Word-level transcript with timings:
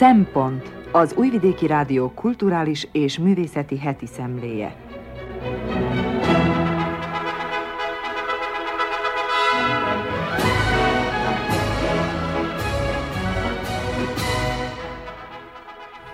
Szempont 0.00 0.72
az 0.92 1.14
Újvidéki 1.16 1.66
Rádió 1.66 2.10
kulturális 2.10 2.88
és 2.92 3.18
művészeti 3.18 3.78
heti 3.78 4.06
szemléje. 4.06 4.76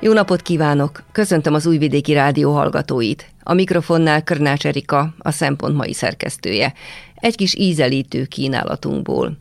Jó 0.01 0.13
napot 0.13 0.43
kívánok! 0.43 1.03
Köszöntöm 1.13 1.55
az 1.55 1.67
Újvidéki 1.67 2.13
Rádió 2.13 2.53
hallgatóit. 2.53 3.31
A 3.43 3.55
mikrofonnál 3.55 4.23
Körnács 4.25 4.67
Erika, 4.67 5.15
a 5.19 5.31
Szempont 5.31 5.77
mai 5.77 5.93
szerkesztője. 5.93 6.73
Egy 7.15 7.37
kis 7.37 7.55
ízelítő 7.55 8.25
kínálatunkból. 8.25 9.37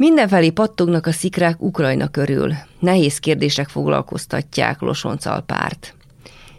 Mindenfelé 0.00 0.50
pattognak 0.50 1.06
a 1.06 1.12
szikrák 1.12 1.62
Ukrajna 1.62 2.08
körül. 2.08 2.54
Nehéz 2.78 3.18
kérdések 3.18 3.68
foglalkoztatják 3.68 4.80
Losoncalpárt. 4.80 5.94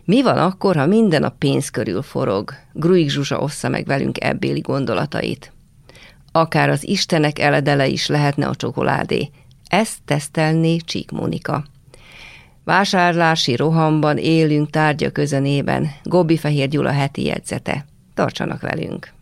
Mi 0.06 0.22
van 0.22 0.38
akkor, 0.38 0.76
ha 0.76 0.86
minden 0.86 1.24
a 1.24 1.30
pénz 1.30 1.70
körül 1.70 2.02
forog? 2.02 2.54
Gruig 2.74 3.10
Zsuzsa 3.10 3.40
ossza 3.40 3.70
meg 3.70 3.86
velünk 3.86 4.24
ebbéli 4.24 4.60
gondolatait. 4.60 5.52
Akár 6.32 6.70
az 6.70 6.88
istenek 6.88 7.40
eledele 7.40 7.88
is 7.88 8.08
lehetne 8.08 8.48
a 8.48 8.56
csokoládé. 8.56 9.30
Ezt 9.68 9.98
tesztelné 10.06 10.78
Csík 10.78 11.12
Mónika. 11.12 11.66
Vásárlási 12.64 13.56
rohamban 13.56 14.18
élünk 14.18 14.70
tárgya 14.70 15.12
közenében. 15.12 15.92
Gobbi 16.04 16.38
Fehér 16.38 16.68
Gyula 16.68 16.92
heti 16.92 17.24
jegyzete. 17.24 17.86
Tartsanak 18.14 18.62
velünk! 18.62 19.21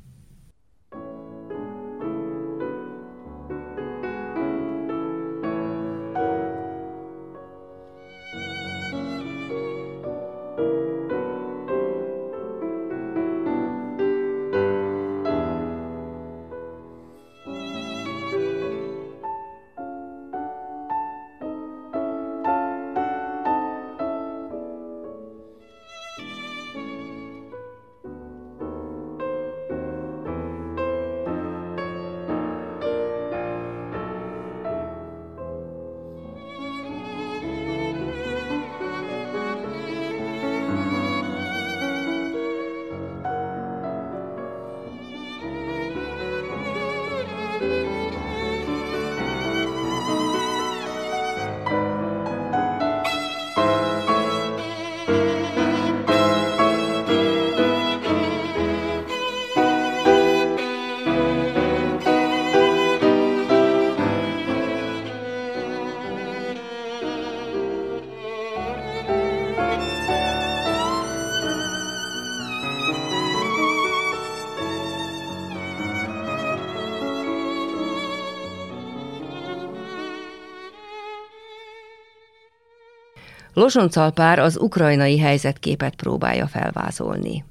Losoncalpár 83.60 84.40
az 84.40 84.58
ukrajnai 84.58 85.20
helyzetképet 85.20 85.96
próbálja 85.96 86.48
felvázolni. 86.48 87.44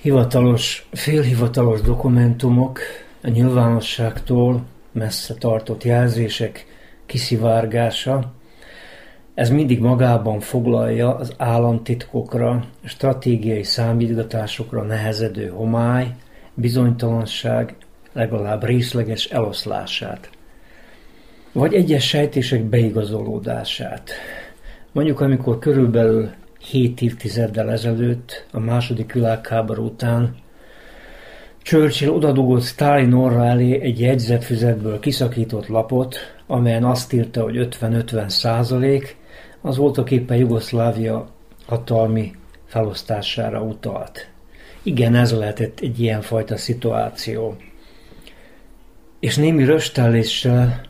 Hivatalos, 0.00 0.88
félhivatalos 0.92 1.80
dokumentumok, 1.80 2.78
a 3.22 3.28
nyilvánosságtól 3.28 4.64
messze 4.92 5.34
tartott 5.34 5.84
jelzések 5.84 6.66
kiszivárgása, 7.06 8.32
ez 9.34 9.50
mindig 9.50 9.80
magában 9.80 10.40
foglalja 10.40 11.14
az 11.14 11.32
államtitkokra, 11.36 12.64
stratégiai 12.84 13.62
számítgatásokra 13.62 14.82
nehezedő 14.82 15.48
homály, 15.48 16.14
bizonytalanság, 16.54 17.74
legalább 18.12 18.64
részleges 18.64 19.24
eloszlását, 19.24 20.30
vagy 21.52 21.74
egyes 21.74 22.08
sejtések 22.08 22.62
beigazolódását. 22.62 24.10
Mondjuk, 24.94 25.20
amikor 25.20 25.58
körülbelül 25.58 26.30
7 26.70 27.00
évtizeddel 27.00 27.70
ezelőtt, 27.70 28.46
a 28.52 28.58
második 28.58 29.12
világháború 29.12 29.84
után 29.84 30.34
Churchill 31.62 32.08
odadugott 32.08 32.62
Stalin 32.62 33.12
orra 33.12 33.44
elé 33.44 33.80
egy 33.80 34.00
jegyzetfüzetből 34.00 35.00
kiszakított 35.00 35.66
lapot, 35.66 36.16
amelyen 36.46 36.84
azt 36.84 37.12
írta, 37.12 37.42
hogy 37.42 37.68
50-50 37.80 38.28
százalék, 38.28 39.16
az 39.60 39.76
voltak 39.76 40.10
éppen 40.10 40.36
Jugoszlávia 40.36 41.28
hatalmi 41.66 42.34
felosztására 42.66 43.62
utalt. 43.62 44.28
Igen, 44.82 45.14
ez 45.14 45.32
lehetett 45.32 45.80
egy 45.80 46.00
ilyenfajta 46.00 46.56
szituáció. 46.56 47.56
És 49.20 49.36
némi 49.36 49.64
röstelléssel 49.64 50.80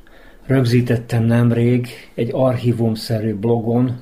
Rögzítettem 0.46 1.24
nemrég 1.24 1.88
egy 2.14 2.30
archívumszerű 2.32 3.34
blogon, 3.34 4.00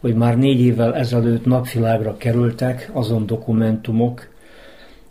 hogy 0.00 0.14
már 0.14 0.38
négy 0.38 0.60
évvel 0.60 0.94
ezelőtt 0.94 1.44
napvilágra 1.44 2.16
kerültek 2.16 2.90
azon 2.92 3.26
dokumentumok, 3.26 4.28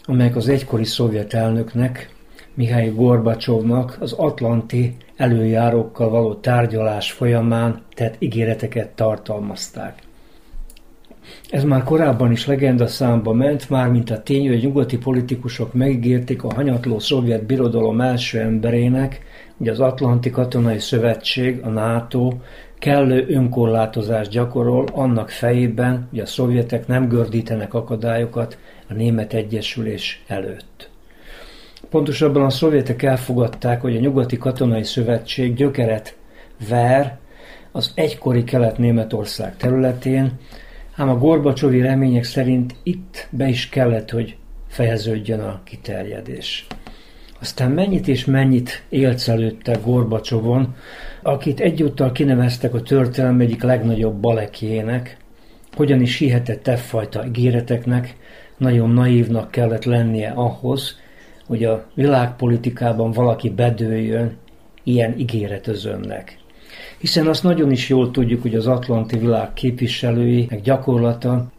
amelyek 0.05 0.35
az 0.35 0.47
egykori 0.47 0.85
szovjet 0.85 1.33
elnöknek, 1.33 2.09
Mihály 2.53 2.89
Gorbacsovnak 2.89 3.97
az 3.99 4.13
atlanti 4.13 4.95
előjárókkal 5.15 6.09
való 6.09 6.33
tárgyalás 6.33 7.11
folyamán 7.11 7.81
tett 7.93 8.15
ígéreteket 8.19 8.89
tartalmazták. 8.89 9.99
Ez 11.49 11.63
már 11.63 11.83
korábban 11.83 12.31
is 12.31 12.45
legenda 12.45 12.87
számba 12.87 13.33
ment, 13.33 13.69
már 13.69 13.89
mint 13.89 14.09
a 14.09 14.23
tény, 14.23 14.47
hogy 14.47 14.61
nyugati 14.61 14.97
politikusok 14.97 15.73
megígérték 15.73 16.43
a 16.43 16.53
hanyatló 16.53 16.99
szovjet 16.99 17.45
birodalom 17.45 18.01
első 18.01 18.39
emberének, 18.39 19.21
hogy 19.61 19.69
az 19.69 19.79
Atlanti 19.79 20.29
Katonai 20.29 20.79
Szövetség, 20.79 21.59
a 21.63 21.69
NATO 21.69 22.33
kellő 22.79 23.25
önkorlátozást 23.29 24.29
gyakorol 24.29 24.85
annak 24.93 25.29
fejében, 25.29 26.07
hogy 26.09 26.19
a 26.19 26.25
szovjetek 26.25 26.87
nem 26.87 27.07
gördítenek 27.07 27.73
akadályokat 27.73 28.57
a 28.89 28.93
német 28.93 29.33
egyesülés 29.33 30.23
előtt. 30.27 30.89
Pontosabban 31.89 32.43
a 32.43 32.49
szovjetek 32.49 33.03
elfogadták, 33.03 33.81
hogy 33.81 33.95
a 33.95 33.99
Nyugati 33.99 34.37
Katonai 34.37 34.83
Szövetség 34.83 35.55
gyökeret 35.55 36.15
ver 36.69 37.17
az 37.71 37.91
egykori 37.95 38.43
Kelet-Németország 38.43 39.57
területén, 39.57 40.31
ám 40.95 41.09
a 41.09 41.17
Gorbacsovi 41.17 41.81
remények 41.81 42.23
szerint 42.23 42.75
itt 42.83 43.27
be 43.29 43.47
is 43.47 43.69
kellett, 43.69 44.09
hogy 44.09 44.35
fejeződjön 44.67 45.39
a 45.39 45.61
kiterjedés. 45.63 46.67
Aztán 47.41 47.71
mennyit 47.71 48.07
és 48.07 48.25
mennyit 48.25 48.83
élcelődtek 48.89 49.83
Gorbacsovon, 49.83 50.75
akit 51.21 51.59
egyúttal 51.59 52.11
kineveztek 52.11 52.73
a 52.73 52.81
történelem 52.81 53.39
egyik 53.39 53.63
legnagyobb 53.63 54.15
balekjének, 54.15 55.17
hogyan 55.75 56.01
is 56.01 56.17
hihetett 56.17 56.67
e 56.67 56.75
fajta 56.75 57.25
ígéreteknek, 57.25 58.15
nagyon 58.57 58.89
naívnak 58.89 59.51
kellett 59.51 59.83
lennie 59.83 60.29
ahhoz, 60.29 60.99
hogy 61.45 61.63
a 61.63 61.85
világpolitikában 61.93 63.11
valaki 63.11 63.49
bedőljön 63.49 64.37
ilyen 64.83 65.19
ígéretözönnek. 65.19 66.37
Hiszen 66.97 67.27
azt 67.27 67.43
nagyon 67.43 67.71
is 67.71 67.89
jól 67.89 68.11
tudjuk, 68.11 68.41
hogy 68.41 68.55
az 68.55 68.67
Atlanti 68.67 69.17
világ 69.17 69.53
képviselői, 69.53 70.47
meg 70.49 70.61
gyakorlata 70.61 71.51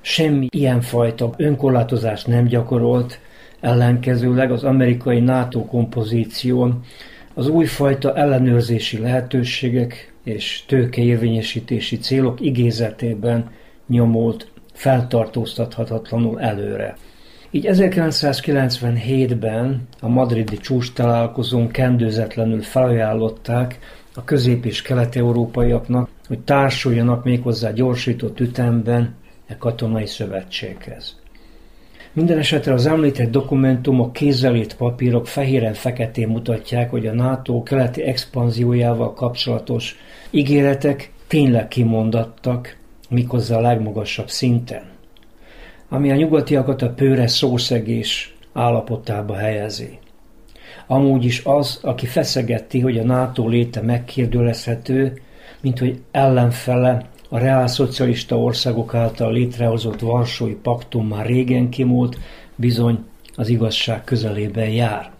semmi 0.00 0.46
ilyenfajta 0.50 1.30
önkorlátozást 1.36 2.26
nem 2.26 2.44
gyakorolt, 2.44 3.20
Ellenkezőleg 3.60 4.50
az 4.50 4.64
amerikai 4.64 5.20
NATO 5.20 5.64
kompozíción 5.64 6.80
az 7.34 7.48
újfajta 7.48 8.16
ellenőrzési 8.16 8.98
lehetőségek 8.98 10.12
és 10.24 10.62
tőkeérvényesítési 10.66 11.98
célok 11.98 12.40
igézetében 12.40 13.50
nyomult 13.86 14.50
feltartóztathatatlanul 14.72 16.40
előre. 16.40 16.96
Így 17.50 17.66
1997-ben 17.68 19.88
a 20.00 20.08
madridi 20.08 20.56
csúcs 20.56 20.92
találkozón 20.92 21.68
kendőzetlenül 21.68 22.62
felajánlották 22.62 23.78
a 24.14 24.24
közép- 24.24 24.64
és 24.64 24.82
kelet-európaiaknak, 24.82 26.08
hogy 26.28 26.38
társuljanak 26.38 27.24
méghozzá 27.24 27.70
gyorsított 27.70 28.40
ütemben 28.40 29.14
e 29.46 29.56
katonai 29.56 30.06
szövetséghez. 30.06 31.16
Minden 32.12 32.38
esetre 32.38 32.72
az 32.72 32.86
említett 32.86 33.30
dokumentumok, 33.30 34.12
kézzelét 34.12 34.76
papírok 34.76 35.26
fehéren-feketén 35.26 36.28
mutatják, 36.28 36.90
hogy 36.90 37.06
a 37.06 37.12
NATO 37.12 37.62
keleti 37.62 38.02
expanziójával 38.02 39.12
kapcsolatos 39.12 39.96
ígéretek 40.30 41.12
tényleg 41.26 41.68
kimondattak, 41.68 42.76
méghozzá 43.08 43.56
a 43.56 43.60
legmagasabb 43.60 44.28
szinten, 44.28 44.82
ami 45.88 46.10
a 46.10 46.14
nyugatiakat 46.14 46.82
a 46.82 46.90
pőre 46.90 47.26
szószegés 47.26 48.34
állapotába 48.52 49.36
helyezi. 49.36 49.98
Amúgy 50.86 51.24
is 51.24 51.42
az, 51.44 51.80
aki 51.82 52.06
feszegeti, 52.06 52.80
hogy 52.80 52.98
a 52.98 53.04
NATO 53.04 53.48
léte 53.48 53.80
megkérdőlezhető, 53.80 55.20
mint 55.60 55.78
hogy 55.78 56.00
ellenfele 56.10 57.08
a 57.28 57.38
reálszocialista 57.38 58.38
országok 58.38 58.94
által 58.94 59.32
létrehozott 59.32 60.00
Varsói 60.00 60.54
Paktum 60.54 61.08
már 61.08 61.26
régen 61.26 61.68
kimúlt, 61.68 62.18
bizony 62.56 63.04
az 63.34 63.48
igazság 63.48 64.04
közelében 64.04 64.68
jár. 64.68 65.10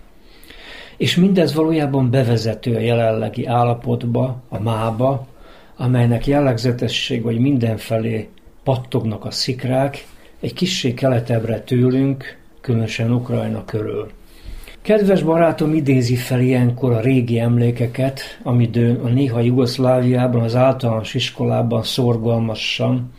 És 0.96 1.16
mindez 1.16 1.54
valójában 1.54 2.10
bevezető 2.10 2.74
a 2.74 2.80
jelenlegi 2.80 3.46
állapotba, 3.46 4.42
a 4.48 4.60
mába, 4.60 5.26
amelynek 5.76 6.26
jellegzetesség, 6.26 7.22
hogy 7.22 7.38
mindenfelé 7.38 8.28
pattognak 8.62 9.24
a 9.24 9.30
szikrák, 9.30 10.06
egy 10.40 10.54
kissé 10.54 10.94
keletebbre 10.94 11.60
tőlünk, 11.60 12.38
különösen 12.60 13.12
Ukrajna 13.12 13.64
körül. 13.64 14.10
Kedves 14.88 15.22
barátom 15.22 15.74
idézi 15.74 16.14
fel 16.14 16.40
ilyenkor 16.40 16.92
a 16.92 17.00
régi 17.00 17.38
emlékeket, 17.38 18.20
amidőn 18.42 18.96
a 18.96 19.08
néha 19.08 19.40
Jugoszláviában, 19.40 20.42
az 20.42 20.54
általános 20.56 21.14
iskolában 21.14 21.82
szorgalmasan, 21.82 23.12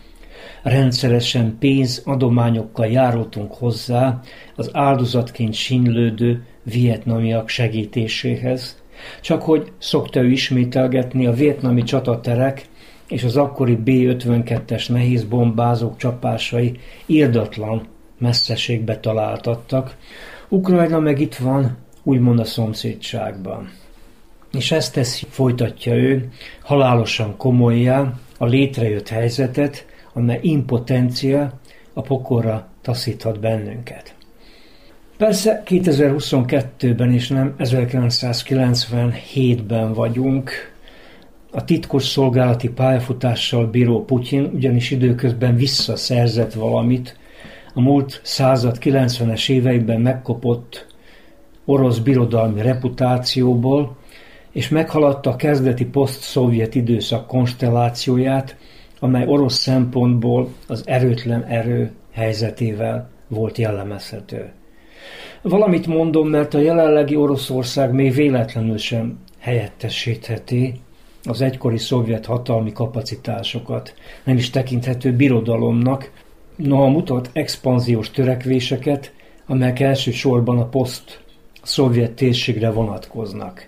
rendszeresen 0.63 1.55
pénz 1.59 2.01
adományokkal 2.05 2.85
járultunk 2.85 3.53
hozzá 3.53 4.19
az 4.55 4.69
áldozatként 4.73 5.53
sinlődő 5.53 6.45
vietnamiak 6.63 7.49
segítéséhez, 7.49 8.81
csak 9.21 9.41
hogy 9.41 9.71
szokta 9.77 10.21
ő 10.21 10.29
ismételgetni 10.29 11.25
a 11.25 11.33
vietnami 11.33 11.83
csataterek 11.83 12.65
és 13.07 13.23
az 13.23 13.37
akkori 13.37 13.75
B-52-es 13.75 14.91
nehéz 14.91 15.23
bombázók 15.23 15.97
csapásai 15.97 16.79
írdatlan 17.05 17.87
messzeségbe 18.19 18.99
találtattak, 18.99 19.97
Ukrajna 20.49 20.99
meg 20.99 21.19
itt 21.19 21.35
van, 21.35 21.77
úgymond 22.03 22.39
a 22.39 22.45
szomszédságban. 22.45 23.69
És 24.51 24.71
ezt 24.71 24.93
teszi, 24.93 25.25
folytatja 25.29 25.95
ő, 25.95 26.29
halálosan 26.61 27.37
komolyá 27.37 28.13
a 28.37 28.45
létrejött 28.45 29.07
helyzetet, 29.07 29.85
amely 30.13 30.39
impotencia 30.41 31.59
a 31.93 32.01
pokorra 32.01 32.67
taszíthat 32.81 33.39
bennünket. 33.39 34.15
Persze 35.17 35.63
2022-ben 35.65 37.13
és 37.13 37.27
nem 37.27 37.55
1997-ben 37.59 39.93
vagyunk, 39.93 40.51
a 41.51 41.63
titkos 41.63 42.03
szolgálati 42.03 42.69
pályafutással 42.69 43.67
bíró 43.67 44.05
Putyin 44.05 44.51
ugyanis 44.53 44.91
időközben 44.91 45.55
visszaszerzett 45.55 46.53
valamit 46.53 47.18
a 47.73 47.81
múlt 47.81 48.21
század 48.23 48.77
90-es 48.81 49.49
éveiben 49.49 50.01
megkopott 50.01 50.87
orosz 51.65 51.97
birodalmi 51.97 52.61
reputációból, 52.61 53.97
és 54.51 54.69
meghaladta 54.69 55.29
a 55.29 55.35
kezdeti 55.35 55.85
poszt-szovjet 55.85 56.75
időszak 56.75 57.27
konstellációját, 57.27 58.57
amely 58.99 59.27
orosz 59.27 59.57
szempontból 59.57 60.49
az 60.67 60.83
erőtlen 60.85 61.43
erő 61.43 61.91
helyzetével 62.11 63.09
volt 63.27 63.57
jellemezhető. 63.57 64.51
Valamit 65.41 65.87
mondom, 65.87 66.27
mert 66.27 66.53
a 66.53 66.59
jelenlegi 66.59 67.15
Oroszország 67.15 67.93
még 67.93 68.13
véletlenül 68.13 68.77
sem 68.77 69.19
helyettesítheti 69.39 70.73
az 71.23 71.41
egykori 71.41 71.77
szovjet 71.77 72.25
hatalmi 72.25 72.71
kapacitásokat, 72.71 73.93
nem 74.23 74.37
is 74.37 74.49
tekinthető 74.49 75.13
birodalomnak, 75.13 76.11
noha 76.59 76.87
mutat 76.87 77.29
expanziós 77.33 78.11
törekvéseket, 78.11 79.13
amelyek 79.45 79.79
elsősorban 79.79 80.59
a 80.59 80.65
poszt 80.65 81.23
szovjet 81.61 82.11
térségre 82.11 82.71
vonatkoznak. 82.71 83.67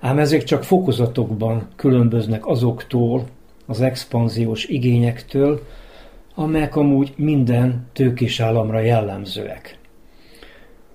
Ám 0.00 0.18
ezek 0.18 0.42
csak 0.42 0.64
fokozatokban 0.64 1.68
különböznek 1.76 2.46
azoktól, 2.46 3.26
az 3.66 3.80
expanziós 3.80 4.64
igényektől, 4.64 5.62
amelyek 6.34 6.76
amúgy 6.76 7.12
minden 7.16 7.86
tőkés 7.92 8.40
államra 8.40 8.80
jellemzőek. 8.80 9.78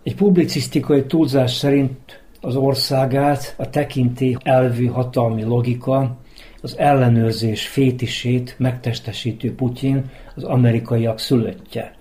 Egy 0.04 0.16
publicisztikai 0.16 1.06
túlzás 1.06 1.52
szerint 1.52 2.22
az 2.42 2.56
országát 2.56 3.54
a 3.58 3.70
tekinté 3.70 4.38
elvű 4.44 4.86
hatalmi 4.86 5.44
logika 5.44 6.18
az 6.68 6.78
ellenőrzés 6.78 7.68
fétisét 7.68 8.56
megtestesítő 8.58 9.56
Putyin 9.56 10.04
az 10.36 10.44
amerikaiak 10.44 11.20
szülöttje. 11.20 11.96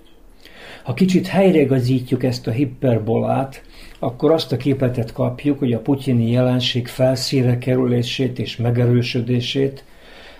Ha 0.83 0.95
kicsit 0.95 1.27
helyreigazítjuk 1.27 2.23
ezt 2.23 2.47
a 2.47 2.51
hiperbolát, 2.51 3.63
akkor 3.99 4.31
azt 4.31 4.53
a 4.53 4.57
képletet 4.57 5.13
kapjuk, 5.13 5.59
hogy 5.59 5.73
a 5.73 5.81
putyini 5.81 6.31
jelenség 6.31 6.87
felszíre 6.89 7.59
kerülését 7.59 8.39
és 8.39 8.57
megerősödését 8.57 9.85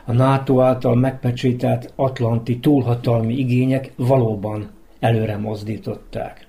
a 0.05 0.13
NATO 0.13 0.61
által 0.61 0.95
megpecsételt 0.95 1.93
atlanti 1.97 2.59
túlhatalmi 2.59 3.39
igények 3.39 3.93
valóban 3.97 4.71
előre 5.01 5.37
mozdították. 5.37 6.47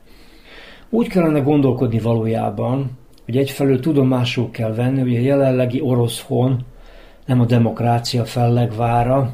Úgy 0.90 1.08
kellene 1.08 1.40
gondolkodni 1.40 2.00
valójában, 2.00 2.92
hogy 3.26 3.38
egyfelől 3.38 3.80
tudomásul 3.80 4.52
kell 4.52 4.74
venni, 4.74 5.00
hogy 5.00 5.16
a 5.16 5.20
jelenlegi 5.20 5.82
orosz 5.82 6.22
hon 6.22 6.66
nem 7.28 7.42
a 7.42 7.46
demokrácia 7.46 8.26
fellegvára. 8.26 9.34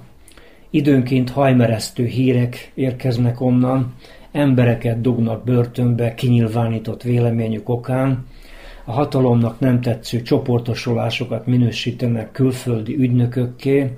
Időnként 0.70 1.30
hajmeresztő 1.30 2.06
hírek 2.06 2.72
érkeznek 2.74 3.42
onnan, 3.42 3.94
embereket 4.32 5.02
dugnak 5.02 5.44
börtönbe 5.44 6.14
kinyilvánított 6.14 7.04
véleményük 7.04 7.70
okán, 7.70 8.26
a 8.86 8.92
hatalomnak 8.92 9.60
nem 9.60 9.82
tetsző 9.82 10.22
csoportosulásokat 10.22 11.46
minősítenek 11.46 12.32
külföldi 12.32 12.96
ügynökökké, 12.96 13.92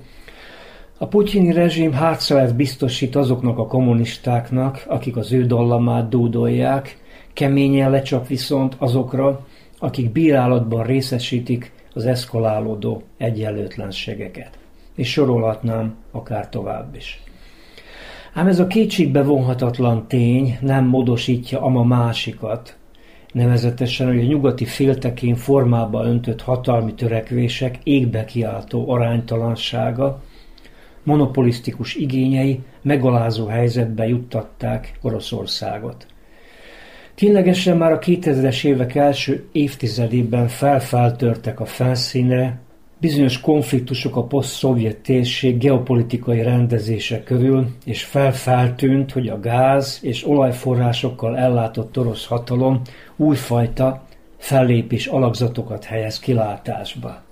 a 0.98 1.06
putyini 1.06 1.52
rezsim 1.52 1.92
hátszelet 1.92 2.56
biztosít 2.56 3.16
azoknak 3.16 3.58
a 3.58 3.66
kommunistáknak, 3.66 4.84
akik 4.86 5.16
az 5.16 5.32
ő 5.32 5.46
dallamát 5.46 6.08
dúdolják, 6.08 6.98
keményen 7.32 7.90
lecsap 7.90 8.26
viszont 8.26 8.74
azokra, 8.78 9.46
akik 9.78 10.12
bírálatban 10.12 10.84
részesítik 10.84 11.72
az 11.96 12.06
eszkalálódó 12.06 13.02
egyenlőtlenségeket. 13.16 14.58
És 14.94 15.10
sorolhatnám 15.10 15.96
akár 16.10 16.48
tovább 16.48 16.94
is. 16.94 17.22
Ám 18.34 18.46
ez 18.46 18.58
a 18.58 18.66
kétségbe 18.66 19.22
vonhatatlan 19.22 20.06
tény 20.08 20.58
nem 20.60 20.84
módosítja 20.84 21.60
ama 21.60 21.84
másikat, 21.84 22.76
nevezetesen, 23.32 24.06
hogy 24.06 24.18
a 24.18 24.26
nyugati 24.26 24.64
féltekén 24.64 25.34
formába 25.34 26.04
öntött 26.04 26.42
hatalmi 26.42 26.94
törekvések 26.94 27.78
égbe 27.82 28.24
kiáltó 28.24 28.90
aránytalansága, 28.90 30.22
monopolisztikus 31.02 31.94
igényei 31.94 32.60
megalázó 32.82 33.46
helyzetbe 33.46 34.06
juttatták 34.06 34.98
Oroszországot. 35.02 36.06
Ténylegesen 37.16 37.76
már 37.76 37.92
a 37.92 37.98
2000-es 37.98 38.64
évek 38.64 38.94
első 38.94 39.48
évtizedében 39.52 40.48
felfeltörtek 40.48 41.60
a 41.60 41.64
felszínre 41.64 42.58
bizonyos 42.98 43.40
konfliktusok 43.40 44.16
a 44.16 44.24
poszt-szovjet 44.24 44.96
térség 44.96 45.58
geopolitikai 45.58 46.42
rendezése 46.42 47.22
körül, 47.22 47.66
és 47.84 48.04
felfeltűnt, 48.04 49.12
hogy 49.12 49.28
a 49.28 49.40
gáz 49.40 49.98
és 50.02 50.26
olajforrásokkal 50.26 51.36
ellátott 51.36 51.98
orosz 51.98 52.26
hatalom 52.26 52.80
újfajta 53.16 54.04
fellépés 54.36 55.06
alakzatokat 55.06 55.84
helyez 55.84 56.18
kilátásba. 56.18 57.22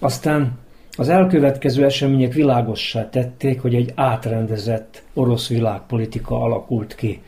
Aztán 0.00 0.58
az 0.96 1.08
elkövetkező 1.08 1.84
események 1.84 2.32
világossá 2.32 3.08
tették, 3.08 3.60
hogy 3.60 3.74
egy 3.74 3.92
átrendezett 3.94 5.02
orosz 5.14 5.48
világpolitika 5.48 6.40
alakult 6.40 6.94
ki– 6.94 7.20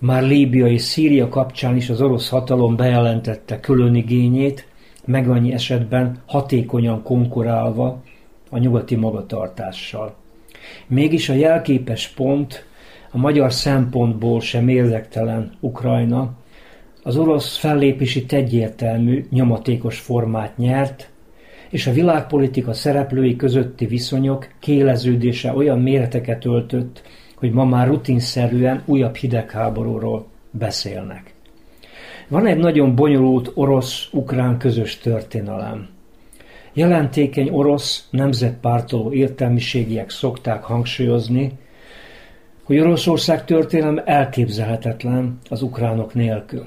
már 0.00 0.22
Líbia 0.22 0.66
és 0.66 0.82
Szíria 0.82 1.28
kapcsán 1.28 1.76
is 1.76 1.90
az 1.90 2.00
orosz 2.00 2.28
hatalom 2.28 2.76
bejelentette 2.76 3.60
különigényét, 3.60 4.66
meg 5.04 5.28
annyi 5.28 5.52
esetben 5.52 6.22
hatékonyan 6.26 7.02
konkurálva 7.02 8.02
a 8.50 8.58
nyugati 8.58 8.94
magatartással. 8.94 10.14
Mégis 10.86 11.28
a 11.28 11.34
jelképes 11.34 12.08
pont 12.08 12.66
a 13.10 13.18
magyar 13.18 13.52
szempontból 13.52 14.40
sem 14.40 14.68
érdektelen 14.68 15.52
Ukrajna, 15.60 16.32
az 17.02 17.16
orosz 17.16 17.56
fellépési 17.56 18.24
egyértelmű, 18.28 19.26
nyomatékos 19.30 19.98
formát 19.98 20.56
nyert, 20.56 21.10
és 21.70 21.86
a 21.86 21.92
világpolitika 21.92 22.72
szereplői 22.72 23.36
közötti 23.36 23.86
viszonyok 23.86 24.48
kéleződése 24.60 25.52
olyan 25.52 25.78
méreteket 25.78 26.44
öltött, 26.44 27.02
hogy 27.36 27.52
ma 27.52 27.64
már 27.64 27.86
rutinszerűen 27.86 28.82
újabb 28.84 29.14
hidegháborúról 29.14 30.26
beszélnek. 30.50 31.34
Van 32.28 32.46
egy 32.46 32.58
nagyon 32.58 32.94
bonyolult 32.94 33.50
orosz-ukrán 33.54 34.58
közös 34.58 34.98
történelem. 34.98 35.88
Jelentékeny 36.72 37.48
orosz 37.50 38.08
nemzetpártoló 38.10 39.12
értelmiségiek 39.12 40.10
szokták 40.10 40.62
hangsúlyozni, 40.62 41.52
hogy 42.62 42.78
Oroszország 42.78 43.44
történelem 43.44 44.02
elképzelhetetlen 44.04 45.38
az 45.48 45.62
ukránok 45.62 46.14
nélkül. 46.14 46.66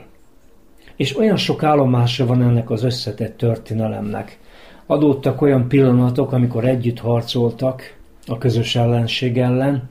És 0.95 1.17
olyan 1.17 1.37
sok 1.37 1.63
állomása 1.63 2.25
van 2.25 2.41
ennek 2.41 2.69
az 2.69 2.83
összetett 2.83 3.37
történelemnek. 3.37 4.39
Adódtak 4.85 5.41
olyan 5.41 5.67
pillanatok, 5.67 6.31
amikor 6.31 6.65
együtt 6.65 6.99
harcoltak 6.99 7.97
a 8.27 8.37
közös 8.37 8.75
ellenség 8.75 9.37
ellen, 9.37 9.89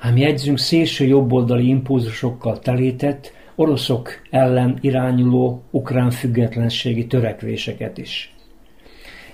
ám 0.00 0.16
jegyzünk 0.16 0.58
szélső 0.58 1.04
jobboldali 1.04 1.68
impulzusokkal 1.68 2.58
telített, 2.58 3.32
oroszok 3.54 4.08
ellen 4.30 4.78
irányuló 4.80 5.62
ukrán 5.70 6.10
függetlenségi 6.10 7.06
törekvéseket 7.06 7.98
is. 7.98 8.34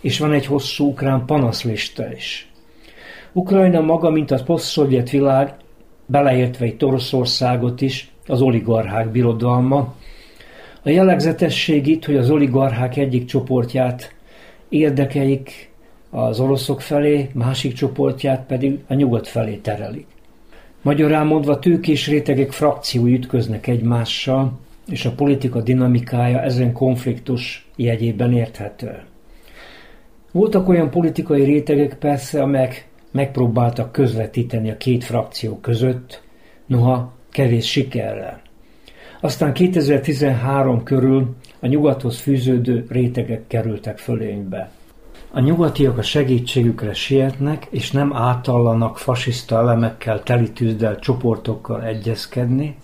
És 0.01 0.19
van 0.19 0.33
egy 0.33 0.47
hosszú 0.47 0.89
ukrán 0.89 1.25
panaszlista 1.27 2.13
is. 2.13 2.51
Ukrajna 3.33 3.81
maga, 3.81 4.11
mint 4.11 4.31
a 4.31 4.43
poszt 4.43 4.81
világ, 5.11 5.55
beleértve 6.07 6.67
itt 6.67 6.85
Oroszországot 6.85 7.81
is, 7.81 8.11
az 8.27 8.41
oligarchák 8.41 9.11
birodalma. 9.11 9.95
A 10.83 10.89
jellegzetesség 10.91 11.87
itt, 11.87 12.05
hogy 12.05 12.17
az 12.17 12.31
oligarchák 12.31 12.97
egyik 12.97 13.25
csoportját 13.25 14.15
érdekeik 14.69 15.71
az 16.11 16.41
oroszok 16.41 16.81
felé, 16.81 17.31
másik 17.33 17.73
csoportját 17.73 18.47
pedig 18.47 18.79
a 18.87 18.95
nyugat 18.95 19.29
felé 19.29 19.55
terelik. 19.55 20.16
Magyarán 20.87 21.27
mondva 21.27 21.59
tőkés 21.59 22.09
rétegek 22.09 22.53
frakciói 22.53 23.15
ütköznek 23.15 23.67
egymással, 23.67 24.59
és 24.89 25.05
a 25.05 25.11
politika 25.11 25.61
dinamikája 25.61 26.41
ezen 26.41 26.73
konfliktus 26.73 27.67
jegyében 27.77 28.33
érthető. 28.33 29.03
Voltak 30.33 30.69
olyan 30.69 30.91
politikai 30.91 31.45
rétegek 31.45 31.95
persze, 31.99 32.43
amelyek 32.43 32.89
megpróbáltak 33.11 33.93
közvetíteni 33.93 34.71
a 34.71 34.77
két 34.77 35.05
frakció 35.05 35.59
között, 35.59 36.23
noha 36.67 37.13
kevés 37.31 37.71
sikerrel. 37.71 38.41
Aztán 39.21 39.53
2013 39.53 40.83
körül 40.83 41.35
a 41.61 41.67
nyugathoz 41.67 42.19
fűződő 42.19 42.87
rétegek 42.89 43.47
kerültek 43.47 43.99
fölénybe. 43.99 44.71
A 45.37 45.41
nyugatiak 45.41 45.99
a 45.99 46.03
segítségükre 46.03 46.93
sietnek, 46.93 47.67
és 47.71 47.91
nem 47.91 48.15
átallanak 48.15 48.99
fasiszta 48.99 49.59
elemekkel 49.59 50.23
teli 50.23 50.53
tűzdelt 50.53 51.01
csoportokkal 51.01 51.85
egyezkedni, 51.85 52.77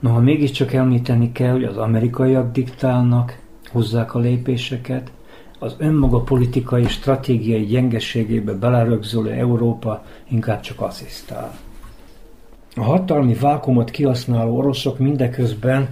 noha 0.00 0.20
mégiscsak 0.20 0.72
említeni 0.72 1.32
kell, 1.32 1.52
hogy 1.52 1.64
az 1.64 1.76
amerikaiak 1.76 2.52
diktálnak, 2.52 3.38
hozzák 3.72 4.14
a 4.14 4.18
lépéseket, 4.18 5.12
az 5.58 5.74
önmaga 5.78 6.20
politikai 6.20 6.84
stratégiai 6.84 7.64
gyengeségébe 7.64 8.52
belerögzülő 8.52 9.30
Európa 9.30 10.04
inkább 10.28 10.60
csak 10.60 10.80
asszisztál. 10.80 11.54
A 12.76 12.82
hatalmi 12.82 13.34
vákumot 13.34 13.90
kihasználó 13.90 14.56
oroszok 14.56 14.98
mindeközben 14.98 15.88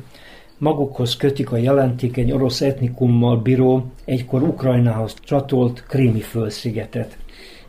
magukhoz 0.61 1.17
kötik 1.17 1.53
a 1.53 1.57
jelentékeny 1.57 2.33
orosz 2.33 2.61
etnikummal 2.61 3.37
bíró, 3.37 3.85
egykor 4.05 4.43
Ukrajnához 4.43 5.15
csatolt 5.21 5.85
krími 5.89 6.21
fölszigetet. 6.21 7.17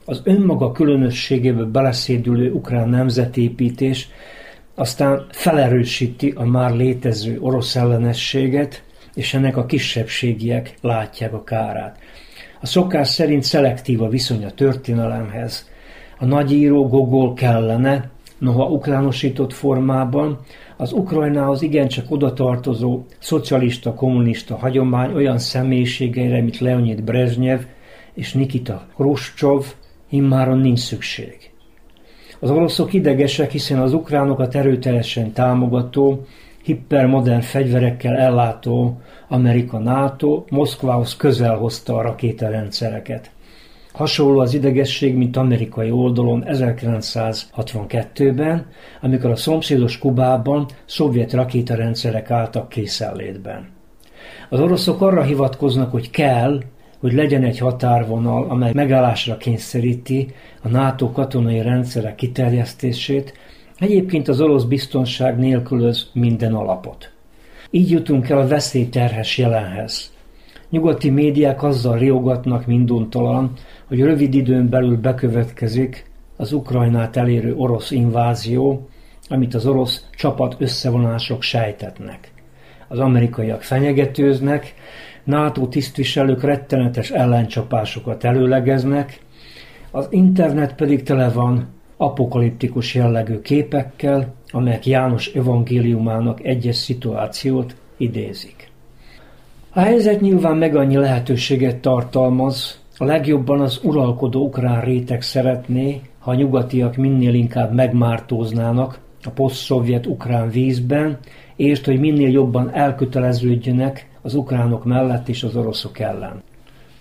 Az 0.05 0.21
önmaga 0.23 0.71
különösségébe 0.71 1.63
beleszédülő 1.63 2.51
ukrán 2.51 2.89
nemzetépítés 2.89 4.09
aztán 4.75 5.25
felerősíti 5.29 6.33
a 6.35 6.45
már 6.45 6.71
létező 6.75 7.37
orosz 7.39 7.75
ellenességet, 7.75 8.83
és 9.13 9.33
ennek 9.33 9.57
a 9.57 9.65
kisebbségiek 9.65 10.73
látják 10.81 11.33
a 11.33 11.43
kárát. 11.43 11.99
A 12.61 12.65
szokás 12.65 13.07
szerint 13.07 13.43
szelektív 13.43 14.01
a 14.01 14.09
viszony 14.09 14.45
a 14.45 14.51
történelemhez. 14.51 15.69
A 16.17 16.25
nagyíró 16.25 16.87
Gogol 16.87 17.33
kellene, 17.33 18.09
noha 18.41 18.65
ukránosított 18.65 19.53
formában, 19.53 20.39
az 20.77 20.91
Ukrajnához 20.91 21.61
igencsak 21.61 22.11
odatartozó 22.11 23.03
szocialista-kommunista 23.19 24.55
hagyomány 24.55 25.13
olyan 25.13 25.37
személyiségeire, 25.37 26.41
mint 26.41 26.59
Leonid 26.59 27.03
Brezhnev 27.03 27.59
és 28.13 28.33
Nikita 28.33 28.87
Khrushchev 28.95 29.61
immáron 30.09 30.57
nincs 30.57 30.79
szükség. 30.79 31.51
Az 32.39 32.49
oroszok 32.49 32.93
idegesek, 32.93 33.51
hiszen 33.51 33.79
az 33.79 33.93
ukránokat 33.93 34.55
erőteljesen 34.55 35.31
támogató, 35.33 36.25
hipermodern 36.63 37.41
fegyverekkel 37.41 38.15
ellátó 38.15 39.01
Amerika 39.27 39.79
NATO 39.79 40.43
Moszkvához 40.49 41.15
közel 41.15 41.57
hozta 41.57 41.95
a 41.95 42.01
rakétarendszereket. 42.01 43.31
Hasonló 44.01 44.39
az 44.39 44.53
idegesség, 44.53 45.15
mint 45.15 45.37
amerikai 45.37 45.91
oldalon 45.91 46.43
1962-ben, 46.47 48.65
amikor 49.01 49.29
a 49.29 49.35
szomszédos 49.35 49.97
Kubában 49.97 50.65
szovjet 50.85 51.33
rakétarendszerek 51.33 52.31
álltak 52.31 52.69
készenlétben. 52.69 53.69
Az 54.49 54.59
oroszok 54.59 55.01
arra 55.01 55.23
hivatkoznak, 55.23 55.91
hogy 55.91 56.09
kell, 56.09 56.61
hogy 56.99 57.13
legyen 57.13 57.43
egy 57.43 57.57
határvonal, 57.57 58.49
amely 58.49 58.71
megállásra 58.73 59.37
kényszeríti 59.37 60.33
a 60.61 60.67
NATO 60.67 61.11
katonai 61.11 61.61
rendszerek 61.61 62.15
kiterjesztését, 62.15 63.33
egyébként 63.77 64.27
az 64.27 64.41
orosz 64.41 64.63
biztonság 64.63 65.37
nélkülöz 65.37 66.09
minden 66.13 66.53
alapot. 66.53 67.11
Így 67.69 67.89
jutunk 67.89 68.29
el 68.29 68.37
a 68.37 68.47
veszélyterhes 68.47 69.37
jelenhez. 69.37 70.11
Nyugati 70.71 71.09
médiák 71.09 71.63
azzal 71.63 71.97
riogatnak 71.97 72.65
minduntalan, 72.65 73.51
hogy 73.91 74.01
rövid 74.01 74.33
időn 74.33 74.69
belül 74.69 74.97
bekövetkezik 74.97 76.05
az 76.37 76.53
Ukrajnát 76.53 77.17
elérő 77.17 77.55
orosz 77.55 77.91
invázió, 77.91 78.89
amit 79.29 79.53
az 79.53 79.65
orosz 79.65 80.05
csapat 80.11 80.55
összevonások 80.59 81.41
sejtetnek. 81.41 82.31
Az 82.87 82.99
amerikaiak 82.99 83.61
fenyegetőznek, 83.61 84.73
NATO 85.23 85.67
tisztviselők 85.67 86.43
rettenetes 86.43 87.09
ellencsapásokat 87.09 88.23
előlegeznek, 88.23 89.19
az 89.91 90.07
internet 90.09 90.75
pedig 90.75 91.03
tele 91.03 91.29
van 91.29 91.67
apokaliptikus 91.97 92.95
jellegű 92.95 93.39
képekkel, 93.39 94.33
amelyek 94.51 94.85
János 94.85 95.27
evangéliumának 95.27 96.43
egyes 96.43 96.75
szituációt 96.75 97.75
idézik. 97.97 98.69
A 99.69 99.79
helyzet 99.79 100.21
nyilván 100.21 100.57
meg 100.57 100.75
annyi 100.75 100.95
lehetőséget 100.95 101.77
tartalmaz, 101.77 102.80
a 103.01 103.05
legjobban 103.05 103.61
az 103.61 103.79
uralkodó 103.83 104.45
ukrán 104.45 104.81
réteg 104.81 105.21
szeretné, 105.21 106.01
ha 106.19 106.31
a 106.31 106.33
nyugatiak 106.33 106.95
minél 106.95 107.33
inkább 107.33 107.73
megmártóznának 107.73 108.99
a 109.23 109.29
poszt-szovjet 109.29 110.05
ukrán 110.05 110.49
vízben, 110.49 111.17
és 111.55 111.81
hogy 111.83 111.99
minél 111.99 112.29
jobban 112.29 112.73
elköteleződjenek 112.73 114.09
az 114.21 114.35
ukránok 114.35 114.85
mellett 114.85 115.29
és 115.29 115.43
az 115.43 115.55
oroszok 115.55 115.99
ellen. 115.99 116.43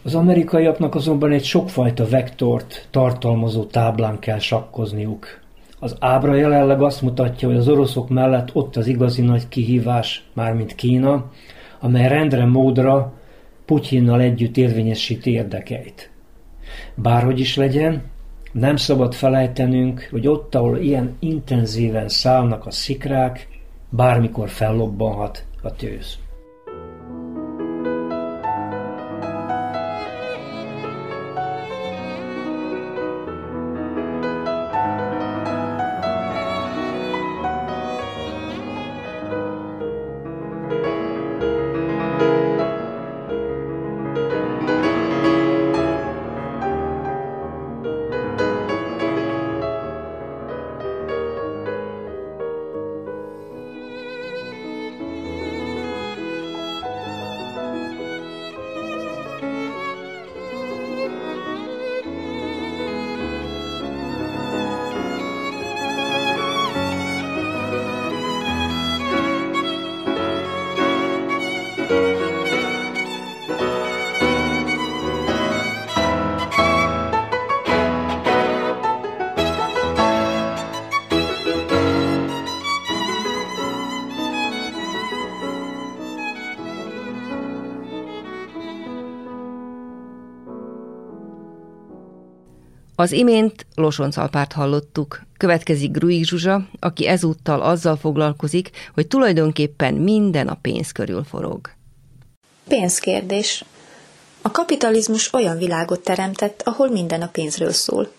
Az 0.03 0.15
amerikaiaknak 0.15 0.95
azonban 0.95 1.33
egy 1.33 1.45
sokfajta 1.45 2.09
vektort 2.09 2.87
tartalmazó 2.91 3.65
táblán 3.65 4.19
kell 4.19 4.39
sakkozniuk. 4.39 5.27
Az 5.79 5.97
ábra 5.99 6.35
jelenleg 6.35 6.83
azt 6.83 7.03
mutatja, 7.03 7.49
hogy 7.49 7.57
az 7.57 7.69
oroszok 7.69 8.09
mellett 8.09 8.51
ott 8.53 8.77
az 8.77 8.87
igazi 8.87 9.23
nagy 9.23 9.49
kihívás, 9.49 10.25
mármint 10.33 10.75
Kína, 10.75 11.31
amely 11.81 12.09
rendre 12.09 12.47
módra 12.47 13.13
Putyinnal 13.71 14.21
együtt 14.21 14.57
érvényesíti 14.57 15.31
érdekeit. 15.31 16.11
Bárhogy 16.95 17.41
is 17.41 17.57
legyen, 17.57 18.03
nem 18.53 18.77
szabad 18.77 19.15
felejtenünk, 19.15 20.09
hogy 20.11 20.27
ott, 20.27 20.55
ahol 20.55 20.79
ilyen 20.79 21.17
intenzíven 21.19 22.09
szállnak 22.09 22.67
a 22.67 22.71
szikrák, 22.71 23.49
bármikor 23.91 24.49
fellobbanhat 24.49 25.45
a 25.63 25.73
tőz. 25.73 26.19
Az 93.01 93.13
imént 93.13 93.67
Losoncalpárt 93.75 94.53
hallottuk. 94.53 95.21
Következik 95.37 95.91
Gruig 95.91 96.25
Zsuzsa, 96.25 96.69
aki 96.81 97.07
ezúttal 97.07 97.63
azzal 97.63 97.97
foglalkozik, 97.97 98.71
hogy 98.95 99.07
tulajdonképpen 99.07 99.95
minden 99.95 100.49
a 100.49 100.59
pénz 100.63 100.93
körül 100.93 101.25
forog. 101.25 101.71
Pénzkérdés. 102.69 103.65
A 104.43 104.51
kapitalizmus 104.51 105.33
olyan 105.33 105.59
világot 105.59 106.01
teremtett, 106.01 106.63
ahol 106.65 106.91
minden 106.91 107.23
a 107.23 107.29
pénzről 107.29 107.73
szól. 107.73 108.11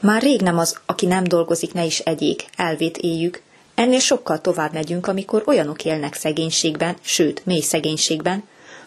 Már 0.00 0.22
rég 0.22 0.40
nem 0.40 0.58
az, 0.58 0.80
aki 0.86 1.06
nem 1.06 1.24
dolgozik, 1.24 1.72
ne 1.72 1.84
is 1.84 1.98
egyék, 1.98 2.44
elvét 2.56 2.96
éljük. 2.96 3.42
Ennél 3.74 4.00
sokkal 4.00 4.40
tovább 4.40 4.72
megyünk, 4.72 5.06
amikor 5.06 5.42
olyanok 5.46 5.84
élnek 5.84 6.14
szegénységben, 6.14 6.96
sőt, 7.00 7.46
mély 7.46 7.60
szegénységben, 7.60 8.44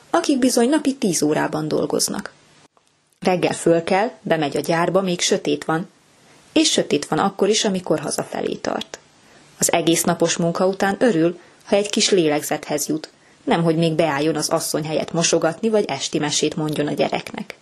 akik 0.10 0.40
bizony 0.40 0.70
napi 0.70 0.96
tíz 0.96 1.22
órában 1.22 1.68
dolgoznak. 1.68 2.38
Reggel 3.26 3.54
föl 3.54 3.84
kell, 3.84 4.12
bemegy 4.22 4.58
a 4.58 4.60
gyárba, 4.60 5.02
még 5.02 5.22
sötét 5.22 5.66
van, 5.66 5.90
és 6.54 6.72
sötét 6.72 7.06
van 7.06 7.20
akkor 7.20 7.50
is, 7.50 7.66
amikor 7.66 8.00
hazafelé 8.00 8.54
tart. 8.54 9.00
Az 9.58 9.72
egész 9.72 10.04
napos 10.04 10.38
munka 10.38 10.68
után 10.68 10.96
örül, 11.00 11.40
ha 11.64 11.76
egy 11.76 11.90
kis 11.90 12.10
lélegzethez 12.10 12.88
jut, 12.88 13.10
nemhogy 13.44 13.76
még 13.76 13.94
beálljon 13.94 14.36
az 14.36 14.50
asszony 14.50 14.86
helyett 14.86 15.14
mosogatni, 15.14 15.70
vagy 15.70 15.86
esti 15.86 16.20
mesét 16.20 16.56
mondjon 16.56 16.88
a 16.88 16.94
gyereknek. 16.94 17.56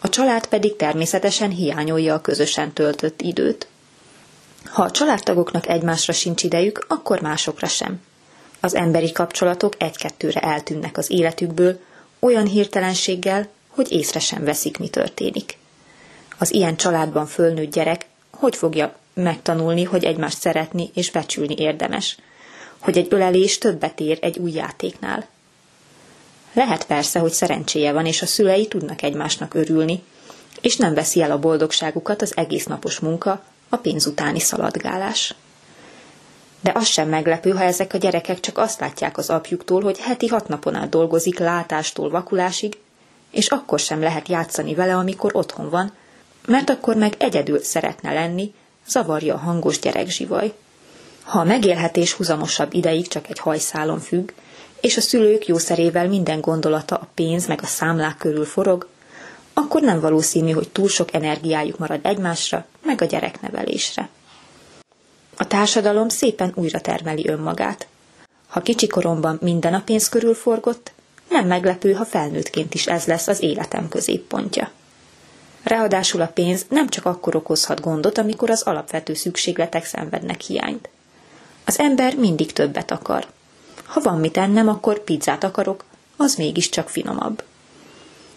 A 0.00 0.08
család 0.08 0.46
pedig 0.46 0.76
természetesen 0.76 1.50
hiányolja 1.50 2.14
a 2.14 2.20
közösen 2.20 2.72
töltött 2.72 3.20
időt. 3.22 3.66
Ha 4.64 4.82
a 4.82 4.90
családtagoknak 4.90 5.68
egymásra 5.68 6.12
sincs 6.12 6.42
idejük, 6.42 6.84
akkor 6.88 7.20
másokra 7.20 7.66
sem. 7.66 8.00
Az 8.60 8.74
emberi 8.74 9.12
kapcsolatok 9.12 9.74
egy-kettőre 9.78 10.40
eltűnnek 10.40 10.96
az 10.96 11.10
életükből, 11.10 11.80
olyan 12.18 12.46
hirtelenséggel, 12.46 13.48
hogy 13.78 13.92
észre 13.92 14.20
sem 14.20 14.44
veszik, 14.44 14.78
mi 14.78 14.88
történik. 14.88 15.58
Az 16.38 16.54
ilyen 16.54 16.76
családban 16.76 17.26
fölnőtt 17.26 17.72
gyerek 17.72 18.06
hogy 18.30 18.56
fogja 18.56 18.96
megtanulni, 19.14 19.84
hogy 19.84 20.04
egymást 20.04 20.40
szeretni 20.40 20.90
és 20.94 21.10
becsülni 21.10 21.54
érdemes, 21.58 22.16
hogy 22.78 22.98
egy 22.98 23.06
ölelés 23.10 23.58
többet 23.58 24.00
ér 24.00 24.18
egy 24.20 24.38
új 24.38 24.52
játéknál. 24.52 25.26
Lehet 26.52 26.86
persze, 26.86 27.18
hogy 27.18 27.32
szerencséje 27.32 27.92
van, 27.92 28.06
és 28.06 28.22
a 28.22 28.26
szülei 28.26 28.68
tudnak 28.68 29.02
egymásnak 29.02 29.54
örülni, 29.54 30.02
és 30.60 30.76
nem 30.76 30.94
veszi 30.94 31.22
el 31.22 31.30
a 31.30 31.38
boldogságukat 31.38 32.22
az 32.22 32.36
egész 32.36 32.64
napos 32.64 32.98
munka, 32.98 33.42
a 33.68 33.76
pénz 33.76 34.06
utáni 34.06 34.40
szaladgálás. 34.40 35.34
De 36.60 36.72
az 36.74 36.86
sem 36.86 37.08
meglepő, 37.08 37.50
ha 37.50 37.62
ezek 37.62 37.94
a 37.94 37.98
gyerekek 37.98 38.40
csak 38.40 38.58
azt 38.58 38.80
látják 38.80 39.18
az 39.18 39.30
apjuktól, 39.30 39.82
hogy 39.82 39.98
heti 39.98 40.26
hat 40.26 40.48
napon 40.48 40.74
át 40.74 40.88
dolgozik 40.88 41.38
látástól 41.38 42.10
vakulásig, 42.10 42.76
és 43.30 43.48
akkor 43.48 43.78
sem 43.78 44.00
lehet 44.00 44.28
játszani 44.28 44.74
vele, 44.74 44.96
amikor 44.96 45.36
otthon 45.36 45.70
van, 45.70 45.92
mert 46.46 46.70
akkor 46.70 46.96
meg 46.96 47.14
egyedül 47.18 47.62
szeretne 47.62 48.12
lenni, 48.12 48.54
zavarja 48.86 49.34
a 49.34 49.38
hangos 49.38 49.78
gyerekzsivaj. 49.78 50.52
Ha 51.22 51.38
a 51.38 51.44
megélhetés 51.44 52.12
huzamosabb 52.12 52.74
ideig 52.74 53.08
csak 53.08 53.28
egy 53.28 53.38
hajszálon 53.38 54.00
függ, 54.00 54.30
és 54.80 54.96
a 54.96 55.00
szülők 55.00 55.46
jószerével 55.46 56.08
minden 56.08 56.40
gondolata 56.40 56.96
a 56.96 57.08
pénz 57.14 57.46
meg 57.46 57.60
a 57.62 57.66
számlák 57.66 58.16
körül 58.16 58.44
forog, 58.44 58.88
akkor 59.52 59.82
nem 59.82 60.00
valószínű, 60.00 60.50
hogy 60.50 60.68
túl 60.68 60.88
sok 60.88 61.14
energiájuk 61.14 61.78
marad 61.78 62.00
egymásra, 62.02 62.64
meg 62.82 63.02
a 63.02 63.04
gyereknevelésre. 63.04 64.08
A 65.36 65.46
társadalom 65.46 66.08
szépen 66.08 66.52
újra 66.54 66.80
termeli 66.80 67.28
önmagát. 67.28 67.86
Ha 68.48 68.60
kicsikoromban 68.60 69.38
minden 69.42 69.74
a 69.74 69.82
pénz 69.84 70.08
körül 70.08 70.34
forgott, 70.34 70.92
nem 71.28 71.46
meglepő, 71.46 71.92
ha 71.92 72.04
felnőttként 72.04 72.74
is 72.74 72.86
ez 72.86 73.04
lesz 73.04 73.26
az 73.26 73.42
életem 73.42 73.88
középpontja. 73.88 74.70
Ráadásul 75.62 76.20
a 76.20 76.26
pénz 76.26 76.66
nem 76.68 76.88
csak 76.88 77.04
akkor 77.04 77.36
okozhat 77.36 77.80
gondot, 77.80 78.18
amikor 78.18 78.50
az 78.50 78.62
alapvető 78.62 79.14
szükségletek 79.14 79.84
szenvednek 79.84 80.40
hiányt. 80.40 80.88
Az 81.64 81.78
ember 81.78 82.14
mindig 82.14 82.52
többet 82.52 82.90
akar. 82.90 83.26
Ha 83.84 84.00
van 84.00 84.20
mit 84.20 84.36
ennem, 84.36 84.68
akkor 84.68 84.98
pizzát 84.98 85.44
akarok, 85.44 85.84
az 86.16 86.34
mégiscsak 86.34 86.88
finomabb. 86.88 87.42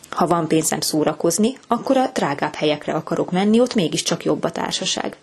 Ha 0.10 0.28
van 0.28 0.48
pénzem 0.48 0.82
szórakozni, 0.82 1.58
akkor 1.68 1.98
a 1.98 2.10
drágább 2.14 2.54
helyekre 2.54 2.94
akarok 2.94 3.32
menni, 3.32 3.60
ott 3.60 3.76
mégiscsak 3.76 4.24
jobb 4.24 4.44
a 4.44 4.52
társaság. 4.52 5.18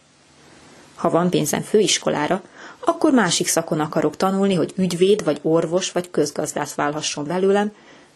Ha 0.95 1.11
van 1.11 1.31
pénzem 1.31 1.63
főiskolára, 1.63 2.43
akkor 2.89 3.13
másik 3.13 3.49
szakon 3.49 3.81
akarok 3.81 4.17
tanulni, 4.17 4.55
hogy 4.55 4.73
ügyvéd, 4.77 5.25
vagy 5.25 5.39
orvos, 5.43 5.93
vagy 5.93 6.11
közgazdász 6.11 6.75
válhasson 6.75 7.27
belőlem, 7.27 7.73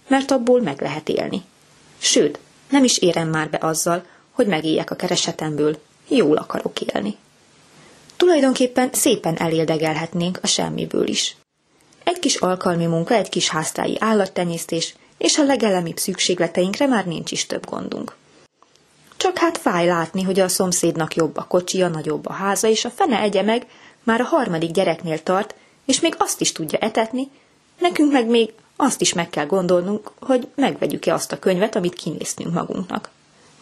mert 0.08 0.30
abból 0.30 0.61
meg 0.61 0.80
lehet 0.80 1.08
élni. 1.08 1.42
Sőt, 1.98 2.38
nem 2.70 2.85
is 2.85 2.98
érem 2.98 3.28
már 3.28 3.50
be 3.50 3.58
azzal, 3.61 4.04
hogy 4.30 4.46
megéljek 4.46 4.90
a 4.90 4.94
keresetemből, 4.94 5.78
jól 6.08 6.37
akarok 6.37 6.80
élni. 6.80 7.16
Tulajdonképpen 8.16 8.88
szépen 8.92 9.37
eléldegelhetnénk 9.37 10.38
a 10.42 10.46
semmiből 10.46 11.06
is. 11.06 11.37
Egy 12.04 12.18
kis 12.18 12.37
alkalmi 12.37 12.87
munka, 12.87 13.14
egy 13.14 13.28
kis 13.28 13.48
háztáji 13.48 13.96
állattenyésztés, 14.00 14.94
és 15.18 15.38
a 15.38 15.44
legelemibb 15.44 15.96
szükségleteinkre 15.96 16.87
már 16.87 17.06
nincs 17.06 17.30
is 17.30 17.46
több 17.46 17.66
gondunk. 17.66 18.16
Csak 19.16 19.38
hát 19.38 19.58
fáj 19.58 19.87
látni, 19.87 20.22
hogy 20.22 20.40
a 20.40 20.48
szomszédnak 20.48 21.14
jobb 21.14 21.37
a 21.37 21.46
kocsia, 21.48 21.88
nagyobb 21.88 22.26
a 22.26 22.32
háza, 22.32 22.68
és 22.68 22.85
a 22.85 22.90
fene 22.90 23.20
egye 23.20 23.42
meg 23.42 23.66
már 24.02 24.20
a 24.20 24.24
harmadik 24.24 24.70
gyereknél 24.70 25.22
tart, 25.22 25.54
és 25.84 26.00
még 26.00 26.14
azt 26.18 26.40
is 26.40 26.52
tudja 26.52 26.78
etetni, 26.78 27.28
nekünk 27.78 28.12
meg 28.12 28.26
még 28.26 28.52
azt 28.76 29.00
is 29.00 29.12
meg 29.12 29.30
kell 29.30 29.46
gondolnunk, 29.46 30.10
hogy 30.20 30.48
megvegyük-e 30.54 31.14
azt 31.14 31.32
a 31.32 31.38
könyvet, 31.38 31.76
amit 31.76 31.94
kinéztünk 31.94 32.54
magunknak. 32.54 33.10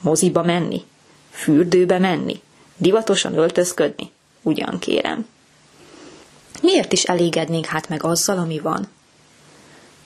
Moziba 0.01 0.43
menni, 0.43 0.85
fürdőbe 1.31 1.99
menni, 1.99 2.41
divatosan 2.77 3.39
öltözködni, 3.39 4.11
ugyan 4.43 4.79
kérem. 4.79 5.27
Miért 6.63 6.93
is 6.93 7.05
elégednénk 7.05 7.67
hát 7.67 7.89
meg 7.89 8.05
azzal, 8.05 8.39
ami 8.39 8.59
van? 8.59 8.89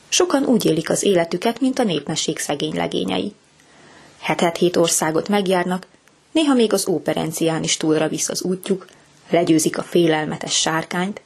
Sokan 0.08 0.44
úgy 0.44 0.64
élik 0.64 0.90
az 0.90 1.02
életüket, 1.02 1.60
mint 1.60 1.78
a 1.78 1.84
népmesség 1.84 2.38
szegény 2.38 2.74
legényei. 2.74 3.34
Hetet 4.18 4.56
hét 4.56 4.76
országot 4.76 5.28
megjárnak, 5.28 5.86
néha 6.32 6.54
még 6.54 6.72
az 6.72 6.88
óperencián 6.88 7.62
is 7.62 7.76
túlra 7.76 8.08
visz 8.08 8.28
az 8.28 8.42
útjuk, 8.42 8.86
legyőzik 9.30 9.78
a 9.78 9.82
félelmetes 9.82 10.60
sárkányt, 10.60 11.20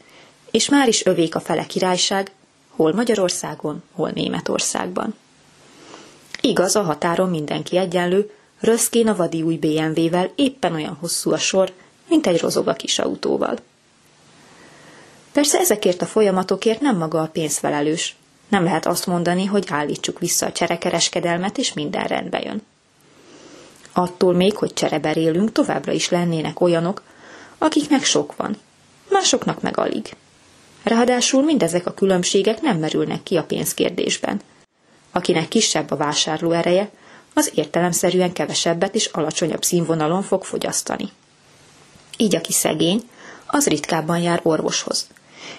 és 0.51 0.69
már 0.69 0.89
is 0.89 1.07
övék 1.07 1.35
a 1.35 1.41
fele 1.41 1.67
királyság, 1.67 2.31
hol 2.69 2.93
Magyarországon, 2.93 3.83
hol 3.93 4.11
Németországban. 4.11 5.15
Igaz, 6.41 6.77
a 6.77 6.83
határon 6.83 7.31
mindenki 7.31 7.77
egyenlő, 7.77 8.31
Röszkén 8.61 9.09
a 9.09 9.17
vadi 9.17 9.43
új 9.43 9.57
BMW-vel 9.57 10.31
éppen 10.35 10.75
olyan 10.75 10.97
hosszú 11.01 11.33
a 11.33 11.39
sor, 11.39 11.73
mint 12.09 12.27
egy 12.27 12.41
rozog 12.41 12.69
a 12.69 12.73
kis 12.73 12.99
autóval. 12.99 13.57
Persze 15.33 15.59
ezekért 15.59 16.03
a 16.03 16.07
folyamatokért 16.07 16.81
nem 16.81 16.97
maga 16.97 17.21
a 17.21 17.27
pénz 17.27 17.59
felelős. 17.59 18.17
Nem 18.49 18.65
lehet 18.65 18.87
azt 18.87 19.07
mondani, 19.07 19.45
hogy 19.45 19.67
állítsuk 19.71 20.19
vissza 20.19 20.47
a 20.47 20.53
cserekereskedelmet, 20.53 21.59
és 21.59 21.73
minden 21.73 22.05
rendbe 22.05 22.41
jön. 22.41 22.63
Attól 23.93 24.35
még, 24.35 24.57
hogy 24.57 24.73
csereberélünk, 24.73 25.53
továbbra 25.53 25.93
is 25.93 26.09
lennének 26.09 26.61
olyanok, 26.61 27.03
akiknek 27.59 28.05
sok 28.05 28.37
van, 28.37 28.57
másoknak 29.11 29.61
meg 29.61 29.79
alig. 29.79 30.17
Ráadásul 30.83 31.43
mindezek 31.43 31.87
a 31.87 31.95
különbségek 31.95 32.61
nem 32.61 32.79
merülnek 32.79 33.23
ki 33.23 33.37
a 33.37 33.45
pénzkérdésben. 33.45 34.41
Akinek 35.13 35.49
kisebb 35.49 35.91
a 35.91 35.97
vásárló 35.97 36.51
ereje, 36.51 36.91
az 37.35 37.51
értelemszerűen 37.55 38.33
kevesebbet 38.33 38.95
és 38.95 39.07
alacsonyabb 39.07 39.65
színvonalon 39.65 40.23
fog 40.23 40.45
fogyasztani. 40.45 41.09
Így 42.17 42.37
aki 42.37 42.53
szegény, 42.53 43.09
az 43.47 43.67
ritkábban 43.67 44.19
jár 44.19 44.41
orvoshoz, 44.43 45.07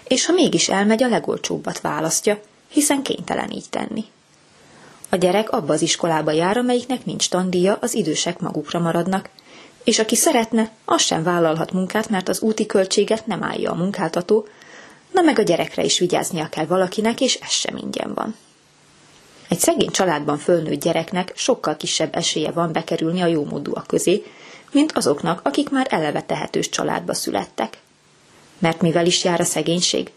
és 0.08 0.26
ha 0.26 0.34
mégis 0.34 0.70
elmegy, 0.70 1.04
a 1.04 1.08
legolcsóbbat 1.08 1.82
választja, 1.82 2.40
hiszen 2.70 3.02
kénytelen 3.02 3.52
így 3.52 3.70
tenni. 3.70 4.06
A 5.10 5.16
gyerek 5.16 5.52
abba 5.52 5.74
az 5.74 5.82
iskolába 5.82 6.32
jár, 6.32 6.58
amelyiknek 6.58 7.06
nincs 7.06 7.30
tandíja, 7.30 7.78
az 7.82 7.94
idősek 7.94 8.40
magukra 8.40 8.80
maradnak, 8.80 9.30
és 9.84 10.00
aki 10.00 10.16
szeretne, 10.16 10.72
az 10.86 11.02
sem 11.02 11.24
vállalhat 11.24 11.72
munkát, 11.72 12.10
mert 12.10 12.30
az 12.30 12.42
úti 12.42 12.66
költséget 12.66 13.26
nem 13.26 13.44
állja 13.44 13.72
a 13.72 13.76
munkáltató, 13.76 14.48
na 15.12 15.22
meg 15.22 15.40
a 15.40 15.44
gyerekre 15.44 15.84
is 15.84 16.00
vigyáznia 16.00 16.50
kell 16.50 16.66
valakinek, 16.66 17.22
és 17.22 17.36
ez 17.36 17.52
sem 17.52 17.78
ingyen 17.78 18.14
van. 18.14 18.36
Egy 19.50 19.60
szegény 19.60 19.92
családban 19.92 20.38
fölnőtt 20.38 20.84
gyereknek 20.84 21.32
sokkal 21.36 21.78
kisebb 21.78 22.16
esélye 22.16 22.52
van 22.52 22.72
bekerülni 22.72 23.22
a 23.22 23.26
jómódúak 23.26 23.88
közé, 23.88 24.24
mint 24.72 24.92
azoknak, 24.92 25.42
akik 25.44 25.70
már 25.70 25.88
eleve 25.90 26.22
tehetős 26.22 26.70
családba 26.70 27.14
születtek. 27.14 27.78
Mert 28.58 28.82
mivel 28.82 29.06
is 29.06 29.24
jár 29.24 29.40
a 29.40 29.44
szegénység? 29.44 30.12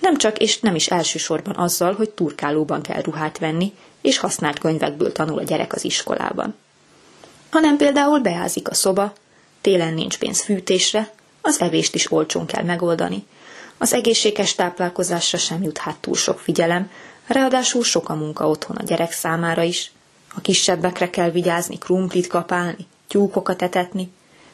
Nem 0.00 0.16
csak 0.16 0.38
és 0.38 0.60
nem 0.60 0.74
is 0.74 0.88
elsősorban 0.88 1.54
azzal, 1.54 1.94
hogy 1.94 2.10
turkálóban 2.10 2.82
kell 2.82 3.00
ruhát 3.00 3.38
venni, 3.38 3.72
és 4.00 4.18
használt 4.18 4.58
könyvekből 4.58 5.12
tanul 5.12 5.38
a 5.38 5.42
gyerek 5.42 5.72
az 5.72 5.84
iskolában. 5.84 6.54
Hanem 7.56 7.76
például 7.76 8.20
beázik 8.20 8.68
a 8.70 8.74
szoba, 8.74 9.12
télen 9.60 9.94
nincs 9.94 10.18
pénz 10.18 10.42
fűtésre, 10.42 11.10
az 11.40 11.60
evést 11.60 11.94
is 11.94 12.12
olcsón 12.12 12.46
kell 12.46 12.62
megoldani, 12.62 13.26
az 13.78 13.92
egészséges 13.92 14.54
táplálkozásra 14.54 15.38
sem 15.38 15.62
jut 15.62 15.78
hát 15.78 15.96
túl 15.96 16.14
sok 16.14 16.38
figyelem, 16.40 16.90
ráadásul 17.26 17.84
sok 17.84 18.08
a 18.08 18.14
munka 18.14 18.48
otthon 18.48 18.76
a 18.76 18.82
gyerek 18.82 19.12
számára 19.12 19.62
is. 19.62 19.92
A 20.34 20.40
kisebbekre 20.40 21.10
kell 21.10 21.30
vigyázni, 21.30 21.78
krumplit 21.78 22.26
kapálni, 22.26 22.86
tyúkokat 23.08 23.62
etetni, 23.62 24.12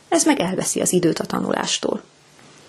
ez 0.09 0.25
meg 0.25 0.41
elveszi 0.41 0.81
az 0.81 0.93
időt 0.93 1.19
a 1.19 1.25
tanulástól. 1.25 2.03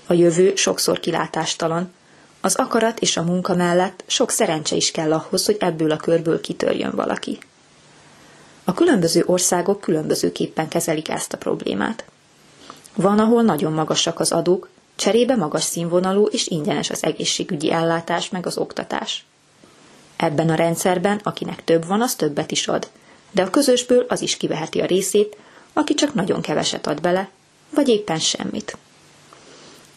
A 0.08 0.14
jövő 0.14 0.56
sokszor 0.56 1.00
kilátástalan, 1.00 1.94
az 2.42 2.56
akarat 2.56 3.00
és 3.00 3.18
a 3.18 3.24
munka 3.24 3.56
mellett 3.56 4.04
sok 4.08 4.32
szerencse 4.32 4.76
is 4.76 4.92
kell 4.92 5.14
ahhoz, 5.14 5.46
hogy 5.46 5.58
ebből 5.60 5.92
a 5.92 5.98
körből 5.98 6.42
kitörjön 6.42 6.92
valaki. 6.96 7.40
A 8.64 8.74
különböző 8.74 9.24
országok 9.26 9.82
különbözőképpen 9.82 10.68
kezelik 10.68 11.10
ezt 11.10 11.34
a 11.34 11.38
problémát. 11.38 12.06
Van, 12.96 13.20
ahol 13.20 13.42
nagyon 13.42 13.74
magasak 13.74 14.20
az 14.20 14.32
adók, 14.32 14.70
cserébe 14.96 15.36
magas 15.36 15.64
színvonalú 15.64 16.26
és 16.26 16.48
ingyenes 16.48 16.90
az 16.90 17.04
egészségügyi 17.04 17.72
ellátás 17.72 18.30
meg 18.30 18.46
az 18.46 18.58
oktatás. 18.58 19.26
Ebben 20.16 20.50
a 20.50 20.56
rendszerben, 20.56 21.20
akinek 21.24 21.64
több 21.64 21.88
van, 21.88 22.02
az 22.02 22.16
többet 22.16 22.52
is 22.52 22.68
ad, 22.68 22.90
de 23.32 23.42
a 23.42 23.50
közösből 23.50 24.06
az 24.08 24.22
is 24.22 24.38
kiveheti 24.38 24.82
a 24.82 24.86
részét, 24.86 25.38
aki 25.74 25.94
csak 25.94 26.14
nagyon 26.14 26.42
keveset 26.42 26.88
ad 26.88 27.02
bele, 27.02 27.30
vagy 27.70 27.88
éppen 27.88 28.20
semmit. 28.20 28.78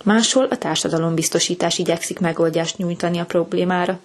Máshol 0.05 0.44
a 0.44 0.59
társadalombiztosítás 0.59 1.79
igyekszik 1.79 2.18
megoldást 2.18 2.76
nyújtani 2.76 3.18
a 3.18 3.24
problémára. 3.24 3.98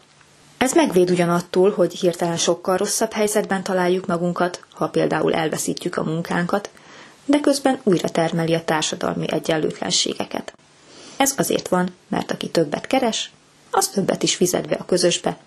Ez 0.61 0.73
megvéd 0.73 1.09
ugyanattól, 1.09 1.71
hogy 1.71 1.93
hirtelen 1.93 2.37
sokkal 2.37 2.77
rosszabb 2.77 3.11
helyzetben 3.11 3.63
találjuk 3.63 4.05
magunkat, 4.05 4.65
ha 4.73 4.89
például 4.89 5.33
elveszítjük 5.33 5.95
a 5.97 6.03
munkánkat, 6.03 6.69
de 7.25 7.39
közben 7.39 7.79
újra 7.83 8.09
termeli 8.09 8.53
a 8.53 8.63
társadalmi 8.63 9.31
egyenlőtlenségeket. 9.31 10.53
Ez 11.17 11.33
azért 11.37 11.67
van, 11.67 11.93
mert 12.07 12.31
aki 12.31 12.49
többet 12.49 12.87
keres, 12.87 13.31
az 13.71 13.87
többet 13.87 14.23
is 14.23 14.35
fizet 14.35 14.67
be 14.67 14.75
a 14.75 14.85
közösbe, 14.85 15.37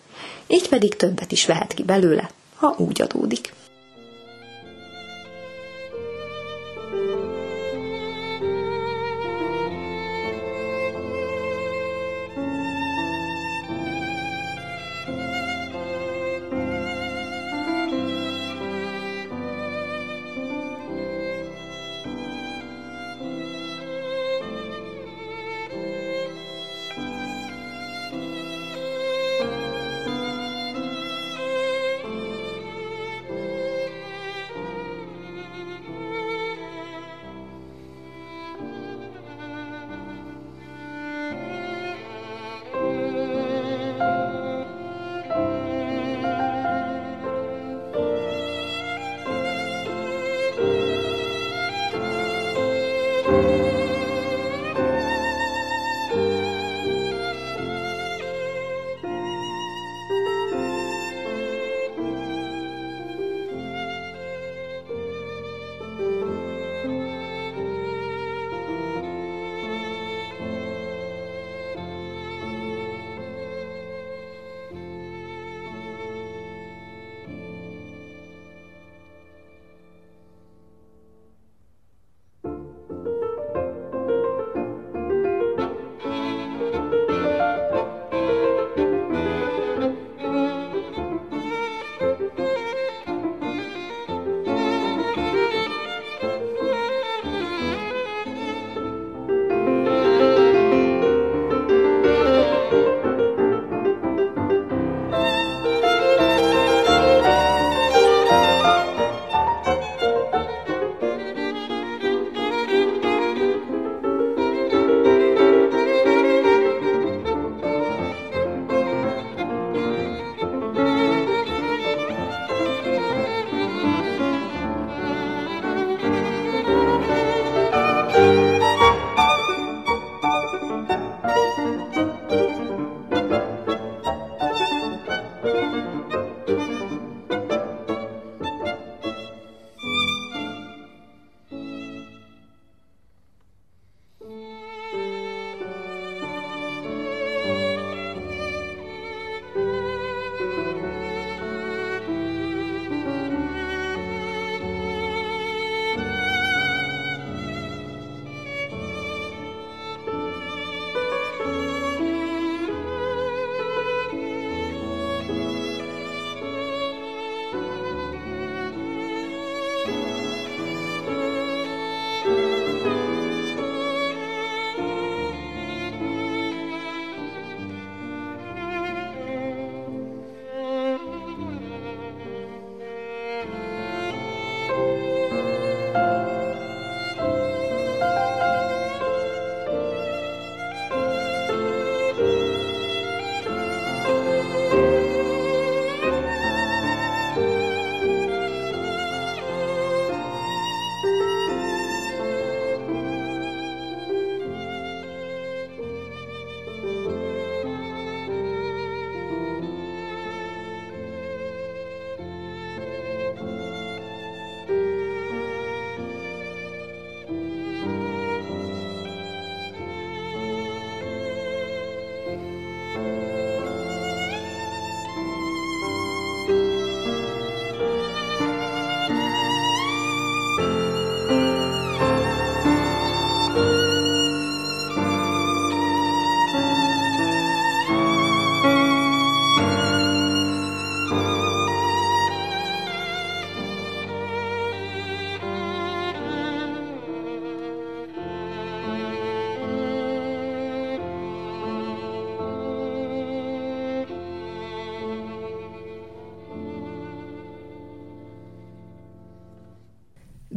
így 0.46 0.68
pedig 0.68 0.96
többet 0.96 1.32
is 1.32 1.46
vehet 1.46 1.74
ki 1.74 1.82
belőle, 1.82 2.30
ha 2.56 2.74
úgy 2.78 3.02
adódik. 3.02 3.52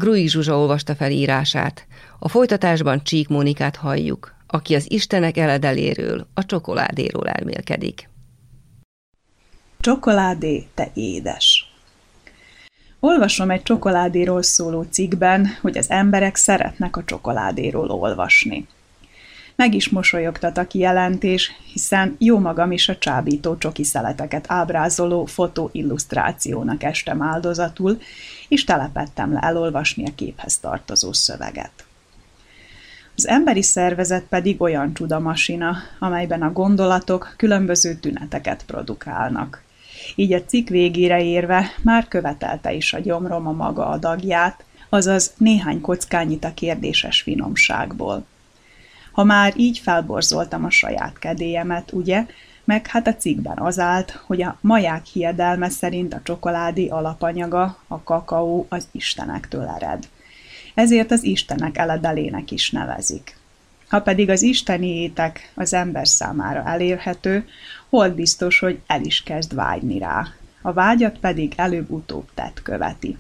Grui 0.08 0.28
Zsuzsa 0.28 0.58
olvasta 0.58 0.96
fel 0.96 1.12
írását. 1.12 1.88
A 2.20 2.28
folytatásban 2.28 3.04
Csík 3.04 3.28
Mónikát 3.28 3.76
halljuk, 3.76 4.36
aki 4.48 4.76
az 4.76 4.92
Istenek 4.92 5.38
eledeléről, 5.38 6.28
a 6.34 6.46
csokoládéról 6.46 7.28
elmélkedik. 7.28 8.10
Csokoládé, 9.80 10.68
te 10.74 10.92
édes! 10.94 11.74
Olvasom 13.00 13.50
egy 13.52 13.64
csokoládéról 13.64 14.42
szóló 14.42 14.82
cikkben, 14.82 15.48
hogy 15.62 15.78
az 15.78 15.90
emberek 15.90 16.36
szeretnek 16.36 16.98
a 16.98 17.04
csokoládéról 17.04 17.90
olvasni. 17.90 18.68
Meg 19.58 19.74
is 19.74 19.90
mosolyogtat 19.90 20.58
a 20.58 20.68
kijelentés, 20.68 21.52
hiszen 21.74 22.16
jó 22.20 22.40
magam 22.40 22.72
is 22.72 22.90
a 22.90 22.98
csábító 22.98 23.58
csoki 23.58 23.84
szeleteket 23.84 24.46
ábrázoló 24.48 25.26
fotóillusztrációnak 25.26 26.84
estem 26.84 27.22
áldozatul, 27.22 28.02
és 28.48 28.64
telepettem 28.64 29.34
le 29.34 29.40
elolvasni 29.40 30.06
a 30.06 30.16
képhez 30.16 30.58
tartozó 30.58 31.14
szöveget. 31.14 31.72
Az 33.16 33.28
emberi 33.28 33.62
szervezet 33.62 34.24
pedig 34.24 34.62
olyan 34.62 34.94
csudamasina, 34.94 35.78
amelyben 36.00 36.42
a 36.42 36.52
gondolatok 36.52 37.34
különböző 37.38 37.96
tüneteket 37.96 38.66
produkálnak. 38.66 39.64
Így 40.16 40.34
a 40.34 40.44
cikk 40.44 40.68
végére 40.68 41.24
érve 41.24 41.74
már 41.82 42.08
követelte 42.08 42.74
is 42.74 42.94
a 42.94 43.00
gyomrom 43.00 43.48
a 43.48 43.52
maga 43.52 43.88
adagját, 43.88 44.64
azaz 44.90 45.34
néhány 45.38 45.82
kockányit 45.82 46.44
a 46.44 46.54
kérdéses 46.54 47.22
finomságból. 47.22 48.26
Ha 49.18 49.24
már 49.24 49.54
így 49.56 49.80
felborzoltam 49.80 50.66
a 50.66 50.70
saját 50.70 51.20
kedélyemet, 51.20 51.92
ugye, 51.92 52.26
meg 52.64 52.88
hát 52.88 53.08
a 53.08 53.16
cikkben 53.16 53.58
az 53.58 53.80
állt, 53.80 54.12
hogy 54.12 54.42
a 54.42 54.58
maják 54.62 55.06
hiedelme 55.06 55.70
szerint 55.70 56.14
a 56.14 56.22
csokoládé 56.24 56.88
alapanyaga, 56.88 57.78
a 57.88 58.04
kakaó 58.04 58.66
az 58.70 58.88
istenektől 58.92 59.68
ered. 59.68 60.08
Ezért 60.74 61.12
az 61.12 61.24
istenek 61.24 61.78
eledelének 61.78 62.52
is 62.52 62.72
nevezik. 62.72 63.38
Ha 63.90 64.02
pedig 64.02 64.30
az 64.30 64.42
isteni 64.42 65.02
étek 65.02 65.52
az 65.56 65.74
ember 65.74 66.08
számára 66.08 66.64
elérhető, 66.66 67.48
hol 67.90 68.10
biztos, 68.10 68.60
hogy 68.60 68.80
el 68.88 69.02
is 69.02 69.24
kezd 69.24 69.56
vágyni 69.56 70.00
rá. 70.00 70.28
A 70.62 70.74
vágyat 70.74 71.18
pedig 71.20 71.54
előbb-utóbb 71.56 72.30
tett 72.34 72.62
követi. 72.62 73.18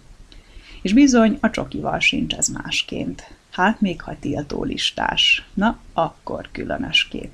És 0.81 0.93
bizony 0.93 1.37
a 1.41 1.49
csokival 1.49 1.99
sincs 1.99 2.33
ez 2.33 2.47
másként. 2.47 3.35
Hát 3.57 3.81
még 3.81 4.01
ha 4.01 4.15
tiltó 4.19 4.63
listás. 4.63 5.45
Na, 5.53 5.77
akkor 5.93 6.49
különösképp. 6.51 7.31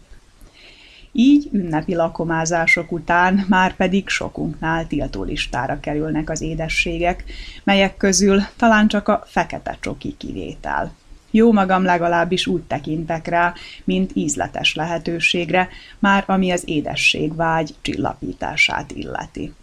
Így 1.12 1.50
ünnepi 1.52 1.96
lakomázások 1.96 2.92
után 2.92 3.46
már 3.50 3.76
pedig 3.76 4.10
sokunknál 4.10 4.88
tiltó 4.88 5.24
listára 5.24 5.80
kerülnek 5.80 6.30
az 6.30 6.42
édességek, 6.42 7.24
melyek 7.64 7.98
közül 7.98 8.42
talán 8.56 8.88
csak 8.88 9.08
a 9.08 9.24
fekete 9.28 9.78
csoki 9.80 10.16
kivétel. 10.18 10.94
Jó 11.32 11.52
magam 11.52 11.84
legalábbis 11.84 12.48
úgy 12.48 12.64
tekintek 12.64 13.28
rá, 13.28 13.54
mint 13.84 14.12
ízletes 14.14 14.76
lehetőségre, 14.76 15.70
már 16.00 16.24
ami 16.28 16.52
az 16.52 16.64
édesség 16.66 17.36
vágy 17.36 17.76
csillapítását 17.82 18.92
illeti. 18.92 19.54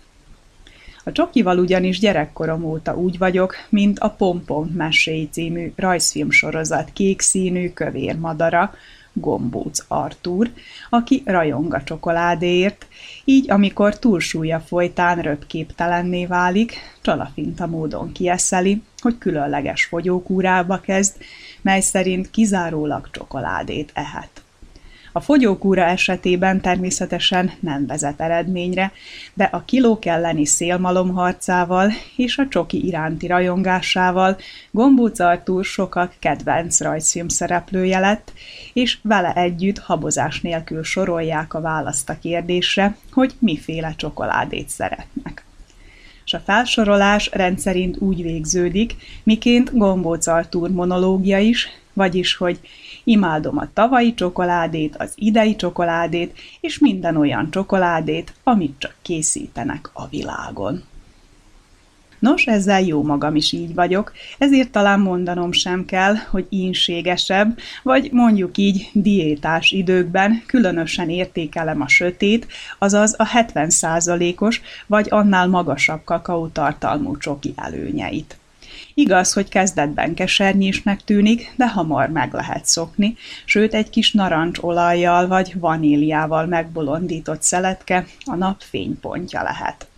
A 1.10 1.12
csokival 1.12 1.58
ugyanis 1.58 1.98
gyerekkorom 1.98 2.64
óta 2.64 2.96
úgy 2.96 3.18
vagyok, 3.18 3.54
mint 3.68 3.98
a 3.98 4.10
Pompom 4.10 4.66
meséi 4.66 5.28
című 5.28 5.72
rajzfilmsorozat 5.76 6.90
kék 6.92 7.20
színű 7.20 7.70
kövér 7.72 8.18
madara, 8.18 8.74
Gombóc 9.12 9.84
Artúr, 9.88 10.50
aki 10.90 11.22
rajong 11.24 11.74
a 11.74 11.82
csokoládéért, 11.82 12.86
így 13.24 13.50
amikor 13.50 13.98
túlsúlya 13.98 14.60
folytán 14.60 15.18
röpképtelenné 15.18 16.26
válik, 16.26 16.72
csalafinta 17.00 17.66
módon 17.66 18.12
kieszeli, 18.12 18.82
hogy 18.98 19.18
különleges 19.18 19.84
fogyókúrába 19.84 20.80
kezd, 20.80 21.16
mely 21.62 21.80
szerint 21.80 22.30
kizárólag 22.30 23.10
csokoládét 23.10 23.90
ehet. 23.94 24.42
A 25.12 25.20
fogyókúra 25.20 25.82
esetében 25.82 26.60
természetesen 26.60 27.52
nem 27.60 27.86
vezet 27.86 28.20
eredményre, 28.20 28.92
de 29.34 29.44
a 29.44 29.64
kilók 29.64 30.04
elleni 30.04 30.46
szélmalomharcával 30.46 31.90
és 32.16 32.38
a 32.38 32.48
csoki 32.48 32.86
iránti 32.86 33.26
rajongásával 33.26 34.36
Gombóc 34.70 35.18
Artúr 35.18 35.64
sokak 35.64 36.14
kedvenc 36.18 36.80
rajzfilm 36.80 37.28
szereplője 37.28 37.98
lett, 37.98 38.32
és 38.72 38.98
vele 39.02 39.32
együtt 39.32 39.78
habozás 39.78 40.40
nélkül 40.40 40.82
sorolják 40.82 41.54
a 41.54 41.60
választ 41.60 42.08
a 42.08 42.18
kérdésre, 42.18 42.96
hogy 43.12 43.34
miféle 43.38 43.94
csokoládét 43.96 44.68
szeretnek. 44.68 45.44
És 46.24 46.34
a 46.34 46.42
felsorolás 46.44 47.30
rendszerint 47.32 47.96
úgy 47.98 48.22
végződik, 48.22 48.96
miként 49.22 49.76
Gombóc 49.76 50.26
Artúr 50.26 50.70
monológia 50.70 51.38
is, 51.38 51.68
vagyis, 51.92 52.36
hogy 52.36 52.60
Imádom 53.10 53.58
a 53.58 53.72
tavalyi 53.72 54.14
csokoládét, 54.14 54.96
az 54.96 55.12
idei 55.14 55.56
csokoládét, 55.56 56.38
és 56.60 56.78
minden 56.78 57.16
olyan 57.16 57.50
csokoládét, 57.50 58.32
amit 58.42 58.74
csak 58.78 58.94
készítenek 59.02 59.90
a 59.92 60.08
világon. 60.08 60.82
Nos, 62.18 62.44
ezzel 62.46 62.80
jó 62.80 63.02
magam 63.02 63.36
is 63.36 63.52
így 63.52 63.74
vagyok, 63.74 64.12
ezért 64.38 64.70
talán 64.70 65.00
mondanom 65.00 65.52
sem 65.52 65.84
kell, 65.84 66.14
hogy 66.14 66.46
ínségesebb, 66.48 67.58
vagy 67.82 68.08
mondjuk 68.12 68.58
így 68.58 68.90
diétás 68.92 69.70
időkben 69.70 70.42
különösen 70.46 71.08
értékelem 71.08 71.80
a 71.80 71.88
sötét, 71.88 72.46
azaz 72.78 73.14
a 73.18 73.26
70%-os 73.26 74.60
vagy 74.86 75.06
annál 75.10 75.46
magasabb 75.46 76.04
kakaótartalmú 76.04 77.16
csoki 77.16 77.52
előnyeit. 77.56 78.39
Igaz, 78.94 79.32
hogy 79.32 79.48
kezdetben 79.48 80.14
kesernyésnek 80.14 81.04
tűnik, 81.04 81.52
de 81.56 81.68
hamar 81.68 82.08
meg 82.08 82.32
lehet 82.32 82.66
szokni, 82.66 83.16
sőt 83.44 83.74
egy 83.74 83.90
kis 83.90 84.12
narancs 84.12 84.58
olajjal 84.58 85.26
vagy 85.26 85.58
vaníliával 85.58 86.46
megbolondított 86.46 87.42
szeletke 87.42 88.06
a 88.24 88.34
nap 88.34 88.62
fénypontja 88.62 89.42
lehet. 89.42 89.88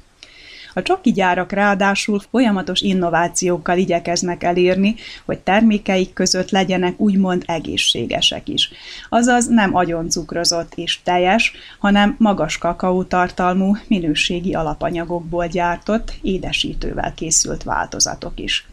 A 0.74 0.82
csoki 0.82 1.12
gyárak 1.12 1.52
ráadásul 1.52 2.20
folyamatos 2.30 2.80
innovációkkal 2.80 3.78
igyekeznek 3.78 4.42
elérni, 4.42 4.94
hogy 5.24 5.38
termékeik 5.38 6.12
között 6.12 6.50
legyenek 6.50 7.00
úgymond 7.00 7.42
egészségesek 7.46 8.48
is. 8.48 8.70
Azaz 9.08 9.46
nem 9.46 9.74
agyoncukrozott 9.74 10.72
és 10.74 11.02
teljes, 11.02 11.52
hanem 11.78 12.16
magas 12.18 12.58
kakaótartalmú, 12.58 13.76
minőségi 13.86 14.54
alapanyagokból 14.54 15.46
gyártott, 15.46 16.12
édesítővel 16.22 17.14
készült 17.14 17.62
változatok 17.62 18.40
is. 18.40 18.66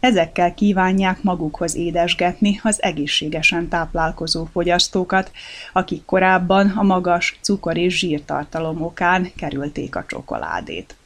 Ezekkel 0.00 0.54
kívánják 0.54 1.22
magukhoz 1.22 1.74
édesgetni 1.74 2.60
az 2.62 2.82
egészségesen 2.82 3.68
táplálkozó 3.68 4.44
fogyasztókat, 4.44 5.30
akik 5.72 6.04
korábban 6.04 6.68
a 6.68 6.82
magas 6.82 7.38
cukor- 7.40 7.76
és 7.76 7.98
zsírtartalom 7.98 8.82
okán 8.82 9.32
kerülték 9.36 9.96
a 9.96 10.04
csokoládét. 10.06 10.96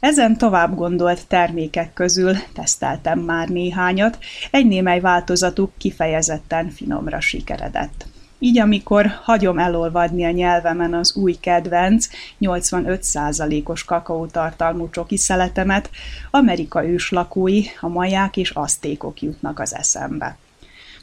Ezen 0.00 0.38
tovább 0.38 0.74
gondolt 0.74 1.26
termékek 1.26 1.92
közül 1.92 2.36
teszteltem 2.54 3.18
már 3.18 3.48
néhányat, 3.48 4.18
egy 4.50 4.66
némely 4.66 5.00
változatuk 5.00 5.72
kifejezetten 5.78 6.70
finomra 6.70 7.20
sikeredett. 7.20 8.06
Így 8.44 8.58
amikor 8.58 9.06
hagyom 9.22 9.58
elolvadni 9.58 10.24
a 10.24 10.30
nyelvemen 10.30 10.94
az 10.94 11.16
új 11.16 11.32
kedvenc, 11.40 12.08
85%-os 12.40 13.84
kakaótartalmú 13.84 14.90
csoki 14.90 15.16
szeletemet, 15.16 15.90
Amerika 16.30 16.86
őslakói, 16.86 17.62
a 17.80 17.88
maják 17.88 18.36
és 18.36 18.50
asztékok 18.50 19.22
jutnak 19.22 19.60
az 19.60 19.74
eszembe. 19.74 20.36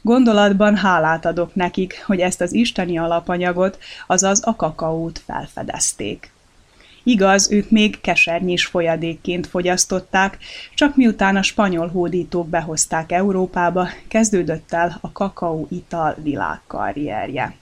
Gondolatban 0.02 0.76
hálát 0.76 1.24
adok 1.24 1.54
nekik, 1.54 2.02
hogy 2.06 2.20
ezt 2.20 2.40
az 2.40 2.52
isteni 2.52 2.98
alapanyagot, 2.98 3.78
azaz 4.06 4.46
a 4.46 4.56
kakaót 4.56 5.18
felfedezték. 5.26 6.31
Igaz, 7.02 7.50
ők 7.50 7.70
még 7.70 8.00
kesernyés 8.00 8.66
folyadékként 8.66 9.46
fogyasztották, 9.46 10.38
csak 10.74 10.96
miután 10.96 11.36
a 11.36 11.42
spanyol 11.42 11.88
hódítók 11.88 12.48
behozták 12.48 13.12
Európába, 13.12 13.88
kezdődött 14.08 14.72
el 14.72 14.98
a 15.00 15.12
kakaó 15.12 15.66
ital 15.70 16.16
világkarrierje. 16.22 17.54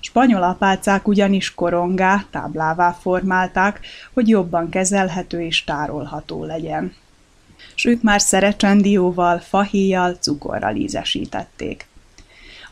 Spanyol 0.00 0.42
apácák 0.42 1.08
ugyanis 1.08 1.54
korongá, 1.54 2.24
táblává 2.30 2.92
formálták, 3.00 3.80
hogy 4.12 4.28
jobban 4.28 4.68
kezelhető 4.68 5.40
és 5.40 5.64
tárolható 5.64 6.44
legyen. 6.44 6.94
S 7.74 7.84
ők 7.84 8.02
már 8.02 8.20
szerecsendióval, 8.20 9.38
fahéjjal, 9.38 10.14
cukorral 10.14 10.76
ízesítették. 10.76 11.86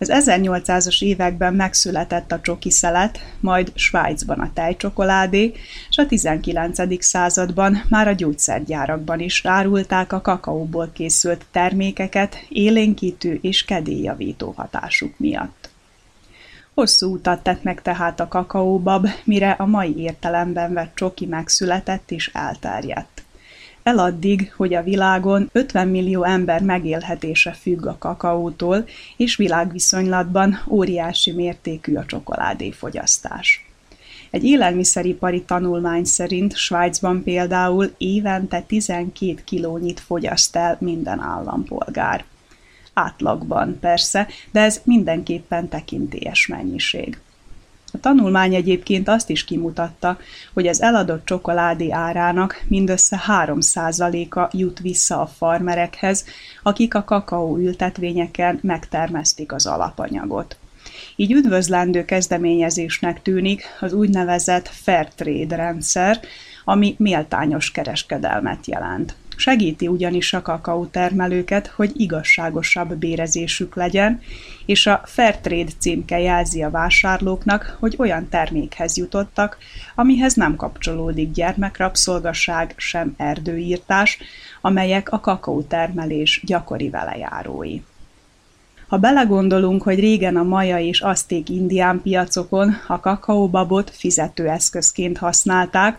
Az 0.02 0.10
1800-as 0.12 1.02
években 1.02 1.54
megszületett 1.54 2.32
a 2.32 2.40
csoki 2.40 2.70
szelet, 2.70 3.18
majd 3.40 3.72
Svájcban 3.74 4.40
a 4.40 4.52
tejcsokoládé, 4.54 5.52
és 5.88 5.96
a 5.96 6.06
19. 6.06 7.04
században 7.04 7.84
már 7.88 8.08
a 8.08 8.12
gyógyszergyárakban 8.12 9.20
is 9.20 9.44
árulták 9.44 10.12
a 10.12 10.20
kakaóból 10.20 10.90
készült 10.92 11.46
termékeket 11.50 12.36
élénkítő 12.48 13.38
és 13.42 13.64
kedélyjavító 13.64 14.52
hatásuk 14.56 15.18
miatt. 15.18 15.70
Hosszú 16.74 17.12
utat 17.12 17.42
tett 17.42 17.62
meg 17.62 17.82
tehát 17.82 18.20
a 18.20 18.28
kakaóbab, 18.28 19.08
mire 19.24 19.50
a 19.50 19.66
mai 19.66 19.96
értelemben 19.96 20.72
vett 20.72 20.94
csoki 20.94 21.26
megszületett 21.26 22.10
és 22.10 22.30
elterjedt. 22.32 23.21
Eladdig, 23.82 24.52
hogy 24.56 24.74
a 24.74 24.82
világon 24.82 25.48
50 25.52 25.88
millió 25.88 26.24
ember 26.24 26.62
megélhetése 26.62 27.52
függ 27.52 27.86
a 27.86 27.96
kakaótól, 27.98 28.84
és 29.16 29.36
világviszonylatban 29.36 30.62
óriási 30.68 31.32
mértékű 31.32 31.94
a 31.94 32.04
csokoládéfogyasztás. 32.06 33.66
Egy 34.30 34.44
élelmiszeripari 34.44 35.42
tanulmány 35.42 36.04
szerint 36.04 36.56
Svájcban 36.56 37.22
például 37.22 37.94
évente 37.98 38.60
12 38.60 39.34
kilónyit 39.44 40.00
fogyaszt 40.00 40.56
el 40.56 40.76
minden 40.80 41.20
állampolgár. 41.20 42.24
Átlagban 42.94 43.78
persze, 43.80 44.28
de 44.50 44.60
ez 44.60 44.80
mindenképpen 44.84 45.68
tekintélyes 45.68 46.46
mennyiség. 46.46 47.18
A 47.94 48.00
tanulmány 48.00 48.54
egyébként 48.54 49.08
azt 49.08 49.30
is 49.30 49.44
kimutatta, 49.44 50.18
hogy 50.52 50.66
az 50.66 50.82
eladott 50.82 51.24
csokoládé 51.24 51.90
árának 51.90 52.62
mindössze 52.68 53.22
3%-a 53.26 54.56
jut 54.56 54.78
vissza 54.78 55.20
a 55.20 55.26
farmerekhez, 55.26 56.24
akik 56.62 56.94
a 56.94 57.04
kakaó 57.04 57.56
ültetvényeken 57.56 58.58
megtermesztik 58.62 59.52
az 59.52 59.66
alapanyagot. 59.66 60.56
Így 61.16 61.32
üdvözlendő 61.32 62.04
kezdeményezésnek 62.04 63.22
tűnik 63.22 63.62
az 63.80 63.92
úgynevezett 63.92 64.68
fair 64.68 65.08
trade 65.08 65.56
rendszer, 65.56 66.20
ami 66.64 66.94
méltányos 66.98 67.70
kereskedelmet 67.70 68.66
jelent. 68.66 69.14
Segíti 69.42 69.88
ugyanis 69.88 70.32
a 70.32 70.42
kakaó 70.42 70.86
termelőket, 70.86 71.66
hogy 71.66 71.90
igazságosabb 71.94 72.94
bérezésük 72.94 73.74
legyen, 73.74 74.20
és 74.66 74.86
a 74.86 75.00
Fairtrade 75.04 75.70
címke 75.78 76.20
jelzi 76.20 76.62
a 76.62 76.70
vásárlóknak, 76.70 77.76
hogy 77.80 77.94
olyan 77.98 78.28
termékhez 78.28 78.96
jutottak, 78.96 79.58
amihez 79.94 80.34
nem 80.34 80.56
kapcsolódik 80.56 81.30
gyermekrabszolgaság, 81.30 82.74
sem 82.76 83.14
erdőírtás, 83.16 84.18
amelyek 84.60 85.12
a 85.12 85.20
kakaótermelés 85.20 86.42
gyakori 86.44 86.90
velejárói. 86.90 87.80
Ha 88.92 88.98
belegondolunk, 88.98 89.82
hogy 89.82 89.98
régen 89.98 90.36
a 90.36 90.42
maja 90.42 90.78
és 90.78 91.00
azték 91.00 91.48
indián 91.48 92.00
piacokon 92.02 92.74
a 92.86 93.00
kakaóbabot 93.00 93.90
fizetőeszközként 93.90 95.18
használták, 95.18 95.98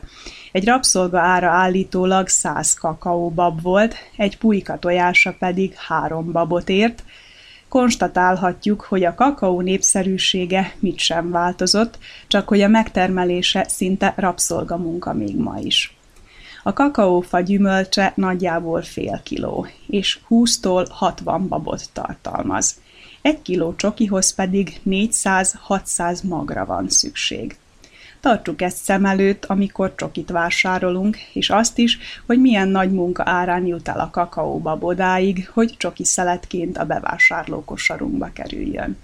egy 0.51 0.65
rabszolga 0.65 1.19
ára 1.19 1.49
állítólag 1.49 2.27
100 2.27 2.73
kakaóbab 2.73 3.61
volt, 3.61 3.95
egy 4.17 4.37
pulyka 4.37 4.79
tojása 4.79 5.35
pedig 5.39 5.73
három 5.75 6.31
babot 6.31 6.69
ért, 6.69 7.03
konstatálhatjuk, 7.69 8.81
hogy 8.81 9.03
a 9.03 9.15
kakaó 9.15 9.61
népszerűsége 9.61 10.73
mit 10.79 10.97
sem 10.99 11.31
változott, 11.31 11.97
csak 12.27 12.47
hogy 12.47 12.61
a 12.61 12.67
megtermelése 12.67 13.65
szinte 13.67 14.13
rabszolgamunka 14.17 15.13
még 15.13 15.37
ma 15.37 15.57
is. 15.59 15.95
A 16.65 16.73
kakaófa 16.73 17.39
gyümölcse 17.39 18.13
nagyjából 18.15 18.81
fél 18.81 19.21
kiló, 19.23 19.67
és 19.87 20.19
20-tól 20.29 20.87
60 20.89 21.47
babot 21.47 21.89
tartalmaz. 21.93 22.75
Egy 23.21 23.41
kiló 23.41 23.75
csokihoz 23.75 24.33
pedig 24.33 24.81
400-600 24.85 26.23
magra 26.23 26.65
van 26.65 26.89
szükség. 26.89 27.57
Tartsuk 28.19 28.61
ezt 28.61 28.83
szem 28.83 29.05
előtt, 29.05 29.45
amikor 29.45 29.95
csokit 29.95 30.29
vásárolunk, 30.29 31.17
és 31.33 31.49
azt 31.49 31.77
is, 31.77 31.97
hogy 32.25 32.39
milyen 32.39 32.67
nagy 32.67 32.91
munka 32.91 33.23
árán 33.25 33.65
jut 33.65 33.87
el 33.87 33.99
a 33.99 34.09
kakaóba 34.09 34.77
bodáig, 34.77 35.49
hogy 35.53 35.75
csoki 35.77 36.05
szeletként 36.05 36.77
a 36.77 36.85
bevásárlókosarunkba 36.85 38.29
kerüljön. 38.33 38.97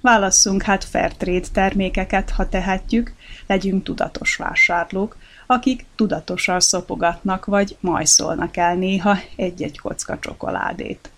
Válasszunk 0.00 0.62
hát 0.62 0.84
Fairtrade 0.84 1.46
termékeket, 1.52 2.30
ha 2.30 2.48
tehetjük, 2.48 3.12
legyünk 3.46 3.84
tudatos 3.84 4.36
vásárlók, 4.36 5.16
akik 5.50 5.84
tudatosan 5.96 6.60
szopogatnak 6.60 7.44
vagy 7.44 7.76
majszolnak 7.80 8.56
el 8.56 8.74
néha 8.74 9.18
egy-egy 9.36 9.78
kocka 9.78 10.18
csokoládét. 10.18 11.10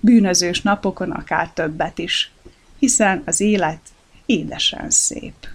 Bűnözős 0.00 0.62
napokon 0.62 1.10
akár 1.10 1.50
többet 1.50 1.98
is, 1.98 2.32
hiszen 2.78 3.22
az 3.26 3.40
élet 3.40 3.80
édesen 4.26 4.90
szép. 4.90 5.48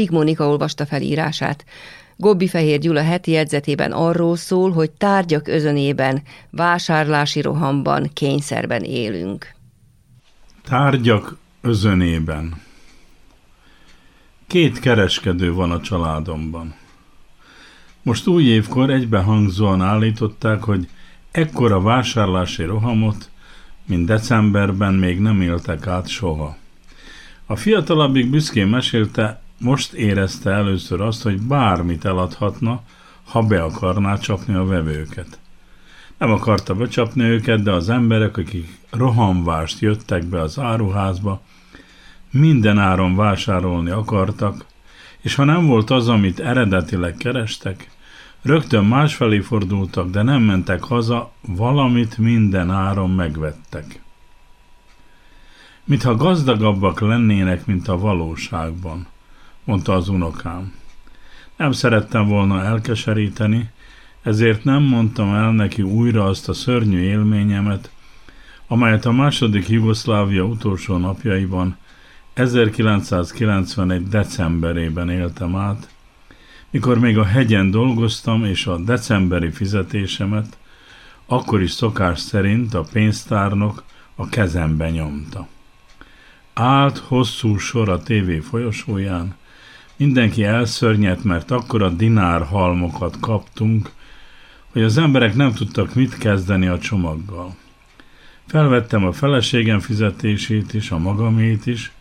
Csík 0.00 0.10
Mónika 0.10 0.48
olvasta 0.48 0.86
felírását. 0.86 1.64
Gobbi 2.16 2.48
Fehér 2.48 2.78
Gyula 2.78 3.02
heti 3.02 3.30
jegyzetében 3.30 3.92
arról 3.92 4.36
szól, 4.36 4.70
hogy 4.70 4.90
tárgyak 4.90 5.48
özönében, 5.48 6.22
vásárlási 6.50 7.40
rohamban, 7.40 8.10
kényszerben 8.12 8.82
élünk. 8.82 9.54
Tárgyak 10.64 11.36
özönében. 11.60 12.62
Két 14.46 14.78
kereskedő 14.78 15.52
van 15.52 15.70
a 15.70 15.80
családomban. 15.80 16.74
Most 18.02 18.26
új 18.26 18.44
évkor 18.44 18.90
egybehangzóan 18.90 19.82
állították, 19.82 20.62
hogy 20.62 20.88
ekkora 21.30 21.80
vásárlási 21.80 22.62
rohamot, 22.62 23.30
mint 23.86 24.06
decemberben 24.06 24.94
még 24.94 25.18
nem 25.18 25.40
éltek 25.40 25.86
át 25.86 26.08
soha. 26.08 26.56
A 27.46 27.56
fiatalabbik 27.56 28.30
büszkén 28.30 28.66
mesélte, 28.66 29.40
most 29.60 29.92
érezte 29.92 30.50
először 30.50 31.00
azt, 31.00 31.22
hogy 31.22 31.40
bármit 31.40 32.04
eladhatna, 32.04 32.82
ha 33.24 33.42
be 33.42 33.62
akarná 33.62 34.16
csapni 34.16 34.54
a 34.54 34.64
vevőket. 34.64 35.38
Nem 36.18 36.30
akarta 36.30 36.74
becsapni 36.74 37.22
őket, 37.22 37.62
de 37.62 37.72
az 37.72 37.88
emberek, 37.88 38.36
akik 38.36 38.78
rohamvást 38.90 39.80
jöttek 39.80 40.24
be 40.24 40.40
az 40.40 40.58
áruházba, 40.58 41.40
minden 42.30 42.78
áron 42.78 43.16
vásárolni 43.16 43.90
akartak, 43.90 44.64
és 45.20 45.34
ha 45.34 45.44
nem 45.44 45.66
volt 45.66 45.90
az, 45.90 46.08
amit 46.08 46.40
eredetileg 46.40 47.16
kerestek, 47.16 47.90
rögtön 48.42 48.84
másfelé 48.84 49.40
fordultak, 49.40 50.10
de 50.10 50.22
nem 50.22 50.42
mentek 50.42 50.82
haza, 50.82 51.32
valamit 51.40 52.18
minden 52.18 52.70
áron 52.70 53.10
megvettek. 53.10 54.00
Mintha 55.84 56.16
gazdagabbak 56.16 57.00
lennének, 57.00 57.66
mint 57.66 57.88
a 57.88 57.98
valóságban, 57.98 59.06
mondta 59.70 59.94
az 59.94 60.08
unokám. 60.08 60.72
Nem 61.56 61.72
szerettem 61.72 62.26
volna 62.26 62.64
elkeseríteni, 62.64 63.70
ezért 64.22 64.64
nem 64.64 64.82
mondtam 64.82 65.34
el 65.34 65.52
neki 65.52 65.82
újra 65.82 66.24
azt 66.24 66.48
a 66.48 66.52
szörnyű 66.52 67.00
élményemet, 67.00 67.90
amelyet 68.66 69.04
a 69.04 69.12
második 69.12 69.68
Jugoszlávia 69.68 70.44
utolsó 70.44 70.96
napjaiban 70.96 71.76
1991. 72.32 74.08
decemberében 74.08 75.10
éltem 75.10 75.56
át, 75.56 75.88
mikor 76.70 76.98
még 76.98 77.18
a 77.18 77.24
hegyen 77.24 77.70
dolgoztam, 77.70 78.44
és 78.44 78.66
a 78.66 78.78
decemberi 78.78 79.50
fizetésemet 79.50 80.58
akkor 81.26 81.62
is 81.62 81.70
szokás 81.70 82.18
szerint 82.18 82.74
a 82.74 82.84
pénztárnok 82.92 83.84
a 84.14 84.28
kezembe 84.28 84.90
nyomta. 84.90 85.48
Állt 86.54 86.98
hosszú 86.98 87.56
sor 87.56 87.88
a 87.88 88.02
tévé 88.02 88.38
folyosóján, 88.38 89.38
mindenki 90.00 90.44
elszörnyett, 90.44 91.24
mert 91.24 91.50
akkor 91.50 91.82
a 91.82 91.88
dinár 91.88 92.42
halmokat 92.42 93.16
kaptunk, 93.20 93.90
hogy 94.72 94.82
az 94.82 94.98
emberek 94.98 95.34
nem 95.34 95.52
tudtak 95.52 95.94
mit 95.94 96.18
kezdeni 96.18 96.66
a 96.66 96.78
csomaggal. 96.78 97.54
Felvettem 98.46 99.04
a 99.04 99.12
feleségem 99.12 99.80
fizetését 99.80 100.74
is, 100.74 100.90
a 100.90 100.98
magamét 100.98 101.66
is, 101.66 101.92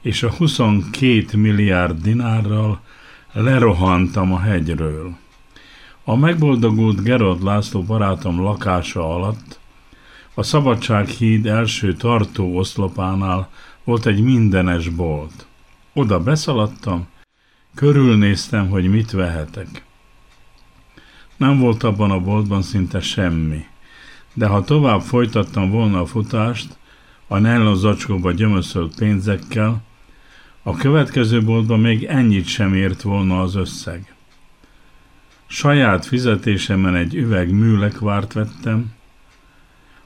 és 0.00 0.22
a 0.22 0.30
22 0.30 1.38
milliárd 1.38 2.02
dinárral 2.02 2.80
lerohantam 3.32 4.32
a 4.32 4.38
hegyről. 4.38 5.16
A 6.04 6.16
megboldogult 6.16 7.02
Gerard 7.02 7.42
László 7.42 7.82
barátom 7.82 8.40
lakása 8.40 9.14
alatt 9.14 9.58
a 10.34 10.42
Szabadsághíd 10.42 11.46
első 11.46 11.92
tartó 11.94 12.56
oszlopánál 12.56 13.50
volt 13.84 14.06
egy 14.06 14.22
mindenes 14.22 14.88
bolt. 14.88 15.46
Oda 15.92 16.20
beszaladtam, 16.20 17.10
körülnéztem, 17.74 18.68
hogy 18.68 18.90
mit 18.90 19.10
vehetek. 19.10 19.84
Nem 21.36 21.58
volt 21.58 21.82
abban 21.82 22.10
a 22.10 22.20
boltban 22.20 22.62
szinte 22.62 23.00
semmi, 23.00 23.64
de 24.34 24.46
ha 24.46 24.64
tovább 24.64 25.00
folytattam 25.00 25.70
volna 25.70 26.00
a 26.00 26.06
futást, 26.06 26.76
a 27.26 27.38
nylon 27.38 27.76
zacskóba 27.76 28.32
gyömöszölt 28.32 28.94
pénzekkel, 28.94 29.82
a 30.62 30.76
következő 30.76 31.42
boltban 31.42 31.80
még 31.80 32.04
ennyit 32.04 32.46
sem 32.46 32.74
ért 32.74 33.02
volna 33.02 33.40
az 33.40 33.54
összeg. 33.54 34.14
Saját 35.46 36.06
fizetésemben 36.06 36.94
egy 36.94 37.14
üveg 37.14 37.52
műlekvárt 37.52 38.32
vettem, 38.32 38.92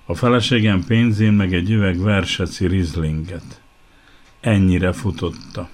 a 0.09 0.15
feleségem 0.15 0.85
pénzén 0.85 1.33
meg 1.33 1.55
egy 1.55 1.71
üveg 1.71 1.99
verseci 1.99 2.67
rizlinget. 2.67 3.61
Ennyire 4.41 4.93
futotta. 4.93 5.69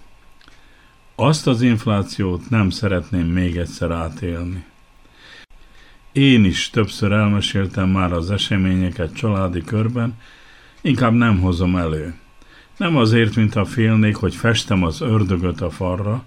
Azt 1.23 1.47
az 1.47 1.63
inflációt 1.63 2.51
nem 2.51 2.71
szeretném 2.71 3.27
még 3.27 3.57
egyszer 3.57 3.91
átélni. 3.91 4.65
Én 6.13 6.45
is 6.45 6.71
többször 6.71 7.13
elmeséltem 7.13 7.89
már 7.89 8.13
az 8.13 8.31
eseményeket 8.31 9.15
családi 9.15 9.63
körben, 9.65 10.15
inkább 10.81 11.13
nem 11.13 11.41
hozom 11.41 11.77
elő. 11.77 12.15
Nem 12.77 12.97
azért, 12.97 13.37
mint 13.37 13.57
a 13.57 13.65
félnék, 13.65 14.17
hogy 14.17 14.35
festem 14.35 14.83
az 14.83 15.01
ördögöt 15.01 15.61
a 15.61 15.71
farra, 15.71 16.25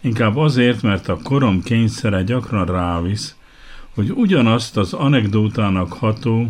inkább 0.00 0.36
azért, 0.36 0.82
mert 0.82 1.08
a 1.08 1.18
korom 1.22 1.62
kényszere 1.62 2.22
gyakran 2.22 2.66
rávisz, 2.66 3.36
hogy 3.94 4.10
ugyanazt 4.10 4.76
az 4.76 4.92
anekdótának 4.92 5.92
ható, 5.92 6.48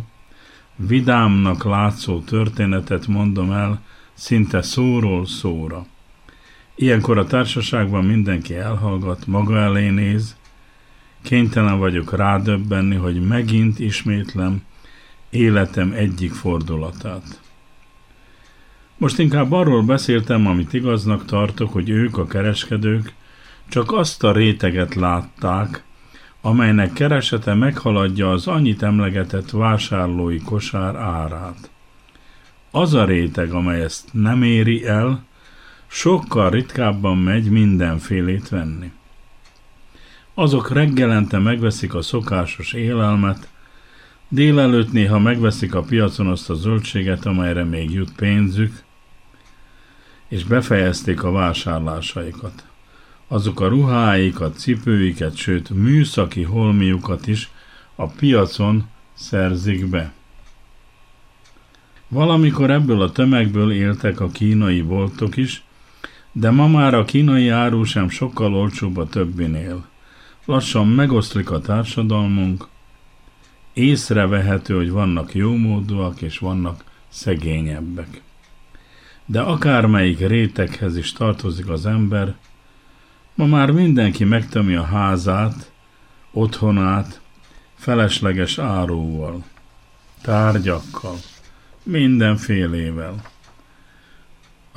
vidámnak 0.76 1.64
látszó 1.64 2.20
történetet 2.20 3.06
mondom 3.06 3.50
el, 3.52 3.82
szinte 4.14 4.62
szóról 4.62 5.26
szóra. 5.26 5.86
Ilyenkor 6.80 7.18
a 7.18 7.26
társaságban 7.26 8.04
mindenki 8.04 8.54
elhallgat, 8.54 9.26
maga 9.26 9.58
elé 9.58 9.88
néz, 9.88 10.36
kénytelen 11.22 11.78
vagyok 11.78 12.16
rádöbbenni, 12.16 12.96
hogy 12.96 13.26
megint 13.26 13.78
ismétlem 13.78 14.62
életem 15.30 15.92
egyik 15.92 16.32
fordulatát. 16.32 17.40
Most 18.96 19.18
inkább 19.18 19.52
arról 19.52 19.82
beszéltem, 19.82 20.46
amit 20.46 20.72
igaznak 20.72 21.24
tartok, 21.24 21.72
hogy 21.72 21.88
ők, 21.88 22.18
a 22.18 22.26
kereskedők, 22.26 23.12
csak 23.68 23.92
azt 23.92 24.24
a 24.24 24.32
réteget 24.32 24.94
látták, 24.94 25.82
amelynek 26.40 26.92
keresete 26.92 27.54
meghaladja 27.54 28.30
az 28.30 28.46
annyit 28.46 28.82
emlegetett 28.82 29.50
vásárlói 29.50 30.38
kosár 30.38 30.96
árát. 30.96 31.70
Az 32.70 32.94
a 32.94 33.04
réteg, 33.04 33.52
amely 33.52 33.82
ezt 33.82 34.08
nem 34.12 34.42
éri 34.42 34.86
el, 34.86 35.28
sokkal 35.90 36.50
ritkábban 36.50 37.18
megy 37.18 37.50
mindenfélét 37.50 38.48
venni. 38.48 38.92
Azok 40.34 40.70
reggelente 40.70 41.38
megveszik 41.38 41.94
a 41.94 42.02
szokásos 42.02 42.72
élelmet, 42.72 43.48
délelőtt 44.28 44.92
néha 44.92 45.18
megveszik 45.18 45.74
a 45.74 45.82
piacon 45.82 46.26
azt 46.26 46.50
a 46.50 46.54
zöldséget, 46.54 47.26
amelyre 47.26 47.64
még 47.64 47.90
jut 47.90 48.12
pénzük, 48.12 48.82
és 50.28 50.44
befejezték 50.44 51.22
a 51.22 51.30
vásárlásaikat. 51.30 52.64
Azok 53.28 53.60
a 53.60 53.68
ruháikat, 53.68 54.58
cipőiket, 54.58 55.36
sőt 55.36 55.70
műszaki 55.70 56.42
holmiukat 56.42 57.26
is 57.26 57.50
a 57.94 58.06
piacon 58.06 58.88
szerzik 59.14 59.86
be. 59.86 60.12
Valamikor 62.08 62.70
ebből 62.70 63.02
a 63.02 63.12
tömegből 63.12 63.72
éltek 63.72 64.20
a 64.20 64.28
kínai 64.28 64.82
boltok 64.82 65.36
is, 65.36 65.62
de 66.32 66.50
ma 66.50 66.66
már 66.66 66.94
a 66.94 67.04
kínai 67.04 67.48
áru 67.48 67.84
sem 67.84 68.08
sokkal 68.08 68.54
olcsóbb 68.54 68.96
a 68.96 69.08
többinél. 69.08 69.88
Lassan 70.44 70.88
megoszlik 70.88 71.50
a 71.50 71.60
társadalmunk, 71.60 72.66
észrevehető, 73.72 74.76
hogy 74.76 74.90
vannak 74.90 75.34
jómódúak 75.34 76.22
és 76.22 76.38
vannak 76.38 76.84
szegényebbek 77.08 78.22
de 79.30 79.40
akármelyik 79.40 80.18
réteghez 80.18 80.96
is 80.96 81.12
tartozik 81.12 81.68
az 81.68 81.86
ember, 81.86 82.34
ma 83.34 83.46
már 83.46 83.70
mindenki 83.70 84.24
megtömi 84.24 84.74
a 84.74 84.82
házát, 84.82 85.72
otthonát, 86.32 87.20
felesleges 87.74 88.58
áróval, 88.58 89.44
tárgyakkal, 90.22 91.16
mindenfélével. 91.82 93.22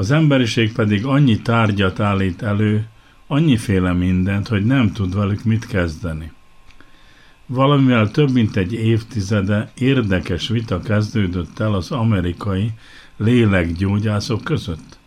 Az 0.03 0.11
emberiség 0.11 0.73
pedig 0.73 1.05
annyi 1.05 1.41
tárgyat 1.41 1.99
állít 1.99 2.41
elő, 2.41 2.87
annyiféle 3.27 3.93
mindent, 3.93 4.47
hogy 4.47 4.65
nem 4.65 4.91
tud 4.91 5.15
velük 5.15 5.43
mit 5.43 5.67
kezdeni. 5.67 6.31
Valamivel 7.45 8.11
több 8.11 8.31
mint 8.31 8.55
egy 8.55 8.73
évtizede 8.73 9.71
érdekes 9.77 10.47
vita 10.47 10.79
kezdődött 10.79 11.59
el 11.59 11.73
az 11.73 11.91
amerikai 11.91 12.71
lélekgyógyászok 13.17 14.43
között. 14.43 14.97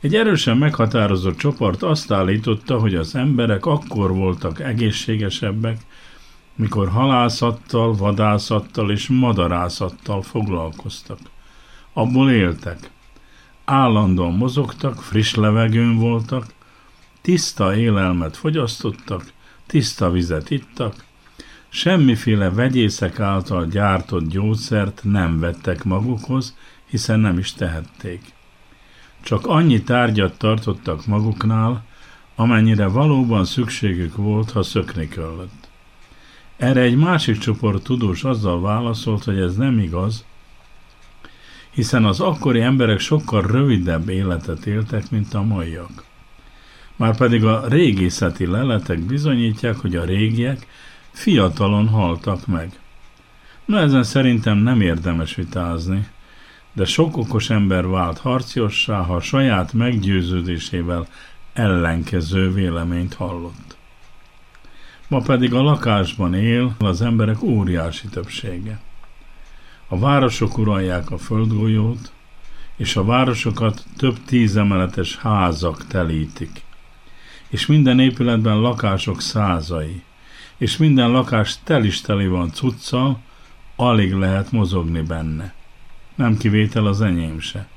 Egy 0.00 0.14
erősen 0.14 0.56
meghatározott 0.56 1.36
csoport 1.36 1.82
azt 1.82 2.12
állította, 2.12 2.78
hogy 2.78 2.94
az 2.94 3.14
emberek 3.14 3.66
akkor 3.66 4.14
voltak 4.14 4.60
egészségesebbek, 4.60 5.80
mikor 6.54 6.88
halászattal, 6.88 7.94
vadászattal 7.94 8.90
és 8.90 9.08
madarászattal 9.08 10.22
foglalkoztak. 10.22 11.18
Abból 11.92 12.30
éltek. 12.30 12.90
Állandóan 13.70 14.32
mozogtak, 14.32 15.02
friss 15.02 15.34
levegőn 15.34 15.96
voltak, 15.96 16.46
tiszta 17.20 17.76
élelmet 17.76 18.36
fogyasztottak, 18.36 19.32
tiszta 19.66 20.10
vizet 20.10 20.50
ittak, 20.50 21.04
semmiféle 21.68 22.50
vegyészek 22.50 23.20
által 23.20 23.66
gyártott 23.66 24.28
gyógyszert 24.28 25.00
nem 25.04 25.40
vettek 25.40 25.84
magukhoz, 25.84 26.56
hiszen 26.86 27.20
nem 27.20 27.38
is 27.38 27.52
tehették. 27.52 28.22
Csak 29.22 29.46
annyi 29.46 29.82
tárgyat 29.82 30.38
tartottak 30.38 31.06
maguknál, 31.06 31.84
amennyire 32.34 32.86
valóban 32.86 33.44
szükségük 33.44 34.16
volt, 34.16 34.50
ha 34.50 34.62
szökni 34.62 35.08
kellett. 35.08 35.68
Erre 36.56 36.80
egy 36.80 36.96
másik 36.96 37.38
csoport 37.38 37.82
tudós 37.82 38.24
azzal 38.24 38.60
válaszolt, 38.60 39.24
hogy 39.24 39.38
ez 39.38 39.56
nem 39.56 39.78
igaz, 39.78 40.24
hiszen 41.78 42.04
az 42.04 42.20
akkori 42.20 42.60
emberek 42.60 42.98
sokkal 42.98 43.42
rövidebb 43.42 44.08
életet 44.08 44.66
éltek, 44.66 45.10
mint 45.10 45.34
a 45.34 45.42
maiak. 45.42 46.04
Márpedig 46.96 47.44
a 47.44 47.68
régészeti 47.68 48.46
leletek 48.46 49.00
bizonyítják, 49.00 49.76
hogy 49.76 49.96
a 49.96 50.04
régiek 50.04 50.66
fiatalon 51.10 51.88
haltak 51.88 52.46
meg. 52.46 52.78
Na 53.64 53.78
ezen 53.78 54.02
szerintem 54.02 54.58
nem 54.58 54.80
érdemes 54.80 55.34
vitázni, 55.34 56.08
de 56.72 56.84
sok 56.84 57.16
okos 57.16 57.50
ember 57.50 57.86
vált 57.86 58.18
harciossá, 58.18 59.02
ha 59.02 59.20
saját 59.20 59.72
meggyőződésével 59.72 61.06
ellenkező 61.52 62.52
véleményt 62.52 63.14
hallott. 63.14 63.76
Ma 65.08 65.20
pedig 65.20 65.54
a 65.54 65.62
lakásban 65.62 66.34
él 66.34 66.74
az 66.78 67.02
emberek 67.02 67.42
óriási 67.42 68.06
többsége. 68.06 68.80
A 69.88 69.98
városok 69.98 70.58
uralják 70.58 71.10
a 71.10 71.18
földgolyót, 71.18 72.12
és 72.76 72.96
a 72.96 73.04
városokat 73.04 73.84
több 73.96 74.24
tízemeletes 74.24 75.16
házak 75.16 75.86
telítik. 75.86 76.62
És 77.48 77.66
minden 77.66 78.00
épületben 78.00 78.60
lakások 78.60 79.20
százai, 79.20 80.02
és 80.56 80.76
minden 80.76 81.10
lakás 81.10 81.58
tel 81.64 81.84
is 81.84 82.00
teli 82.00 82.26
van 82.26 82.52
cuccal, 82.52 83.20
alig 83.76 84.12
lehet 84.12 84.52
mozogni 84.52 85.02
benne. 85.02 85.54
Nem 86.14 86.36
kivétel 86.36 86.86
az 86.86 87.00
enyém 87.00 87.40
se. 87.40 87.68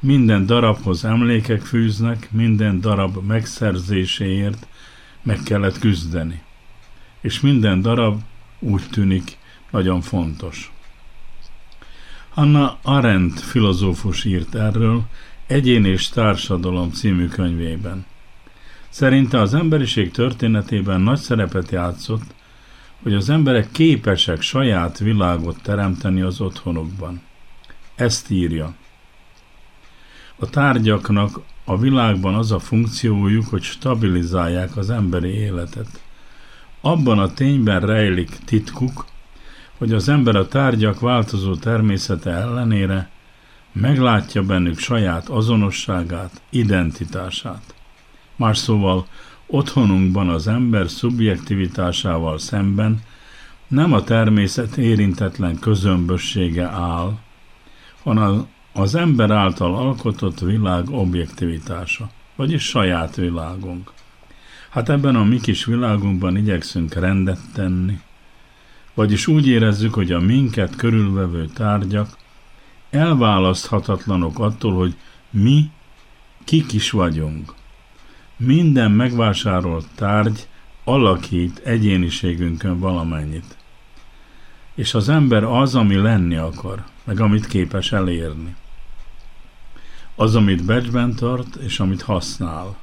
Minden 0.00 0.46
darabhoz 0.46 1.04
emlékek 1.04 1.60
fűznek, 1.60 2.28
minden 2.30 2.80
darab 2.80 3.24
megszerzéséért 3.26 4.66
meg 5.22 5.40
kellett 5.44 5.78
küzdeni. 5.78 6.42
És 7.20 7.40
minden 7.40 7.82
darab 7.82 8.20
úgy 8.58 8.82
tűnik 8.90 9.38
nagyon 9.70 10.00
fontos. 10.00 10.70
Anna 12.38 12.78
Arendt 12.82 13.40
filozófus 13.40 14.24
írt 14.24 14.54
erről 14.54 15.02
Egyén 15.46 15.84
és 15.84 16.08
társadalom 16.08 16.90
című 16.90 17.28
könyvében. 17.28 18.06
Szerinte 18.88 19.40
az 19.40 19.54
emberiség 19.54 20.10
történetében 20.10 21.00
nagy 21.00 21.18
szerepet 21.18 21.70
játszott, 21.70 22.34
hogy 23.02 23.14
az 23.14 23.30
emberek 23.30 23.70
képesek 23.70 24.40
saját 24.40 24.98
világot 24.98 25.62
teremteni 25.62 26.20
az 26.20 26.40
otthonukban. 26.40 27.20
Ezt 27.94 28.30
írja. 28.30 28.74
A 30.36 30.50
tárgyaknak 30.50 31.40
a 31.64 31.78
világban 31.78 32.34
az 32.34 32.52
a 32.52 32.58
funkciójuk, 32.58 33.46
hogy 33.46 33.62
stabilizálják 33.62 34.76
az 34.76 34.90
emberi 34.90 35.30
életet. 35.30 36.02
Abban 36.80 37.18
a 37.18 37.32
tényben 37.32 37.80
rejlik 37.80 38.38
titkuk, 38.44 39.04
hogy 39.78 39.92
az 39.92 40.08
ember 40.08 40.36
a 40.36 40.48
tárgyak 40.48 41.00
változó 41.00 41.54
természete 41.54 42.30
ellenére 42.30 43.10
meglátja 43.72 44.42
bennük 44.42 44.78
saját 44.78 45.28
azonosságát, 45.28 46.40
identitását. 46.50 47.74
Más 48.36 48.58
szóval, 48.58 49.06
otthonunkban 49.46 50.28
az 50.28 50.48
ember 50.48 50.90
szubjektivitásával 50.90 52.38
szemben 52.38 53.02
nem 53.68 53.92
a 53.92 54.02
természet 54.02 54.76
érintetlen 54.76 55.58
közömbössége 55.58 56.66
áll, 56.66 57.18
hanem 58.02 58.46
az 58.72 58.94
ember 58.94 59.30
által 59.30 59.76
alkotott 59.76 60.40
világ 60.40 60.90
objektivitása, 60.90 62.10
vagyis 62.36 62.62
saját 62.62 63.16
világunk. 63.16 63.92
Hát 64.70 64.88
ebben 64.88 65.16
a 65.16 65.24
mi 65.24 65.40
kis 65.40 65.64
világunkban 65.64 66.36
igyekszünk 66.36 66.94
rendet 66.94 67.40
tenni, 67.54 67.98
vagyis 68.96 69.26
úgy 69.26 69.46
érezzük, 69.46 69.94
hogy 69.94 70.12
a 70.12 70.20
minket 70.20 70.76
körülvevő 70.76 71.46
tárgyak 71.46 72.16
elválaszthatatlanok 72.90 74.38
attól, 74.38 74.74
hogy 74.74 74.96
mi 75.30 75.70
kik 76.44 76.72
is 76.72 76.90
vagyunk. 76.90 77.54
Minden 78.36 78.90
megvásárolt 78.90 79.86
tárgy 79.94 80.48
alakít 80.84 81.58
egyéniségünkön 81.58 82.78
valamennyit. 82.78 83.56
És 84.74 84.94
az 84.94 85.08
ember 85.08 85.44
az, 85.44 85.74
ami 85.74 85.96
lenni 85.96 86.36
akar, 86.36 86.84
meg 87.04 87.20
amit 87.20 87.46
képes 87.46 87.92
elérni. 87.92 88.54
Az, 90.14 90.34
amit 90.34 90.64
becsben 90.64 91.14
tart, 91.14 91.56
és 91.56 91.80
amit 91.80 92.02
használ. 92.02 92.76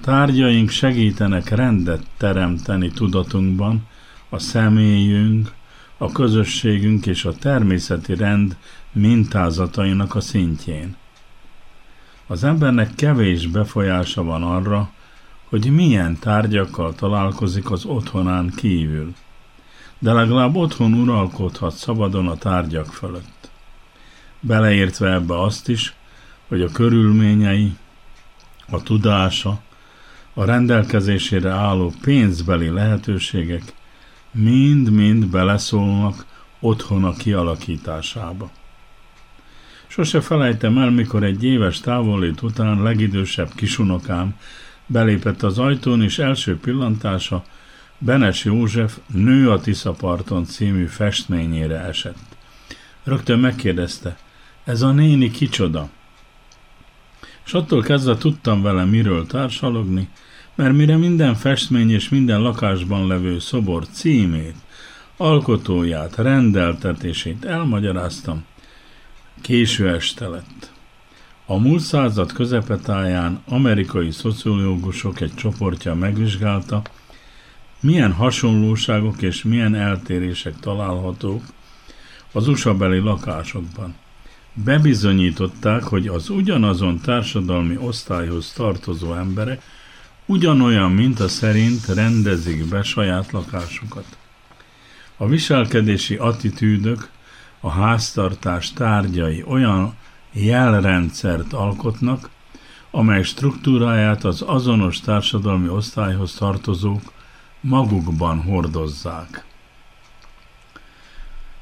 Tárgyaink 0.00 0.70
segítenek 0.70 1.48
rendet 1.48 2.06
teremteni 2.16 2.90
tudatunkban, 2.90 3.86
a 4.34 4.38
személyünk, 4.38 5.52
a 5.98 6.12
közösségünk 6.12 7.06
és 7.06 7.24
a 7.24 7.34
természeti 7.34 8.14
rend 8.14 8.56
mintázatainak 8.92 10.14
a 10.14 10.20
szintjén. 10.20 10.96
Az 12.26 12.44
embernek 12.44 12.94
kevés 12.94 13.46
befolyása 13.46 14.22
van 14.22 14.42
arra, 14.42 14.90
hogy 15.48 15.70
milyen 15.70 16.18
tárgyakkal 16.18 16.94
találkozik 16.94 17.70
az 17.70 17.84
otthonán 17.84 18.52
kívül, 18.56 19.14
de 19.98 20.12
legalább 20.12 20.54
otthon 20.54 20.92
uralkodhat 20.94 21.74
szabadon 21.74 22.28
a 22.28 22.36
tárgyak 22.36 22.86
fölött. 22.86 23.50
Beleértve 24.40 25.12
ebbe 25.12 25.40
azt 25.40 25.68
is, 25.68 25.94
hogy 26.48 26.62
a 26.62 26.68
körülményei, 26.68 27.76
a 28.70 28.82
tudása, 28.82 29.60
a 30.34 30.44
rendelkezésére 30.44 31.50
álló 31.50 31.92
pénzbeli 32.00 32.68
lehetőségek 32.68 33.62
mind-mind 34.34 35.26
beleszólnak 35.26 36.26
otthona 36.60 37.12
kialakításába. 37.12 38.50
Sose 39.86 40.20
felejtem 40.20 40.78
el, 40.78 40.90
mikor 40.90 41.22
egy 41.22 41.44
éves 41.44 41.80
távolét 41.80 42.42
után 42.42 42.82
legidősebb 42.82 43.54
kisunokám 43.54 44.36
belépett 44.86 45.42
az 45.42 45.58
ajtón, 45.58 46.02
és 46.02 46.18
első 46.18 46.58
pillantása 46.58 47.44
Benes 47.98 48.44
József 48.44 48.98
Nő 49.06 49.50
a 49.50 49.60
Tiszaparton 49.60 50.44
című 50.44 50.86
festményére 50.86 51.80
esett. 51.80 52.36
Rögtön 53.04 53.38
megkérdezte, 53.38 54.16
ez 54.64 54.82
a 54.82 54.92
néni 54.92 55.30
kicsoda? 55.30 55.88
És 57.44 57.52
attól 57.52 57.82
kezdve 57.82 58.16
tudtam 58.16 58.62
vele 58.62 58.84
miről 58.84 59.26
társalogni, 59.26 60.08
mert 60.54 60.74
mire 60.74 60.96
minden 60.96 61.34
festmény 61.34 61.90
és 61.90 62.08
minden 62.08 62.40
lakásban 62.40 63.06
levő 63.06 63.38
szobor 63.38 63.88
címét, 63.88 64.54
alkotóját, 65.16 66.16
rendeltetését 66.16 67.44
elmagyaráztam, 67.44 68.44
késő 69.40 69.88
este 69.88 70.28
lett. 70.28 70.72
A 71.46 71.56
múlt 71.56 71.80
század 71.80 72.32
közepetáján 72.32 73.42
amerikai 73.48 74.10
szociológusok 74.10 75.20
egy 75.20 75.34
csoportja 75.34 75.94
megvizsgálta, 75.94 76.82
milyen 77.80 78.12
hasonlóságok 78.12 79.22
és 79.22 79.42
milyen 79.42 79.74
eltérések 79.74 80.54
találhatók 80.60 81.42
az 82.32 82.48
USA 82.48 82.74
beli 82.74 82.98
lakásokban. 82.98 83.94
Bebizonyították, 84.52 85.82
hogy 85.82 86.06
az 86.06 86.28
ugyanazon 86.28 87.00
társadalmi 87.00 87.76
osztályhoz 87.76 88.52
tartozó 88.52 89.14
emberek 89.14 89.62
ugyanolyan 90.26 90.90
minta 90.90 91.28
szerint 91.28 91.86
rendezik 91.86 92.68
be 92.68 92.82
saját 92.82 93.32
lakásukat. 93.32 94.18
A 95.16 95.26
viselkedési 95.26 96.14
attitűdök, 96.14 97.10
a 97.60 97.70
háztartás 97.70 98.72
tárgyai 98.72 99.42
olyan 99.46 99.94
jelrendszert 100.32 101.52
alkotnak, 101.52 102.30
amely 102.90 103.22
struktúráját 103.22 104.24
az 104.24 104.42
azonos 104.42 105.00
társadalmi 105.00 105.68
osztályhoz 105.68 106.34
tartozók 106.34 107.12
magukban 107.60 108.42
hordozzák. 108.42 109.44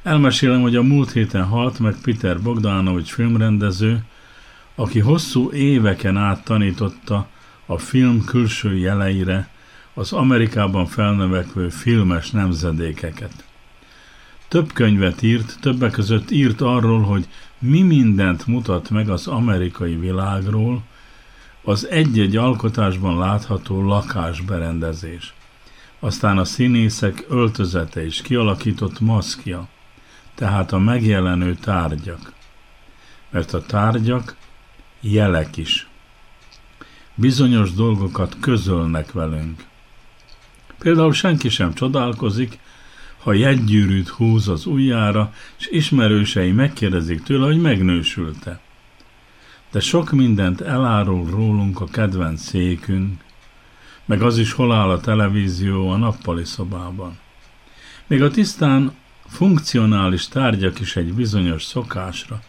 Elmesélem, 0.02 0.60
hogy 0.60 0.76
a 0.76 0.82
múlt 0.82 1.12
héten 1.12 1.44
halt 1.44 1.78
meg 1.78 1.96
Peter 2.02 2.42
Bogdanovics 2.42 3.12
filmrendező, 3.12 4.04
aki 4.74 4.98
hosszú 4.98 5.52
éveken 5.52 6.16
át 6.16 6.44
tanította 6.44 7.28
a 7.72 7.78
film 7.78 8.24
külső 8.24 8.76
jeleire 8.76 9.48
az 9.94 10.12
Amerikában 10.12 10.86
felnövekvő 10.86 11.68
filmes 11.68 12.30
nemzedékeket. 12.30 13.44
Több 14.48 14.72
könyvet 14.72 15.22
írt, 15.22 15.58
többek 15.60 15.90
között 15.90 16.30
írt 16.30 16.60
arról, 16.60 17.00
hogy 17.02 17.28
mi 17.58 17.82
mindent 17.82 18.46
mutat 18.46 18.90
meg 18.90 19.08
az 19.08 19.26
amerikai 19.26 19.96
világról, 19.96 20.82
az 21.62 21.88
egy-egy 21.88 22.36
alkotásban 22.36 23.18
látható 23.18 23.82
lakásberendezés, 23.82 25.34
aztán 26.00 26.38
a 26.38 26.44
színészek 26.44 27.24
öltözete 27.28 28.04
és 28.04 28.22
kialakított 28.22 29.00
maszkja, 29.00 29.68
tehát 30.34 30.72
a 30.72 30.78
megjelenő 30.78 31.54
tárgyak. 31.54 32.32
Mert 33.30 33.54
a 33.54 33.62
tárgyak 33.62 34.36
jelek 35.00 35.56
is. 35.56 35.86
Bizonyos 37.14 37.72
dolgokat 37.72 38.36
közölnek 38.40 39.12
velünk. 39.12 39.64
Például 40.78 41.12
senki 41.12 41.48
sem 41.48 41.74
csodálkozik, 41.74 42.58
ha 43.22 43.32
jegygyűrűt 43.32 44.08
húz 44.08 44.48
az 44.48 44.66
ujjára, 44.66 45.34
és 45.58 45.68
ismerősei 45.70 46.52
megkérdezik 46.52 47.22
tőle, 47.22 47.46
hogy 47.46 47.60
megnősülte. 47.60 48.60
De 49.70 49.80
sok 49.80 50.10
mindent 50.10 50.60
elárul 50.60 51.30
rólunk 51.30 51.80
a 51.80 51.86
kedvenc 51.86 52.42
székünk, 52.42 53.20
meg 54.04 54.22
az 54.22 54.38
is 54.38 54.52
hol 54.52 54.72
áll 54.72 54.90
a 54.90 55.00
televízió 55.00 55.88
a 55.88 55.96
nappali 55.96 56.44
szobában. 56.44 57.18
Még 58.06 58.22
a 58.22 58.30
tisztán 58.30 58.92
funkcionális 59.26 60.28
tárgyak 60.28 60.80
is 60.80 60.96
egy 60.96 61.12
bizonyos 61.12 61.64
szokásra, 61.64 62.42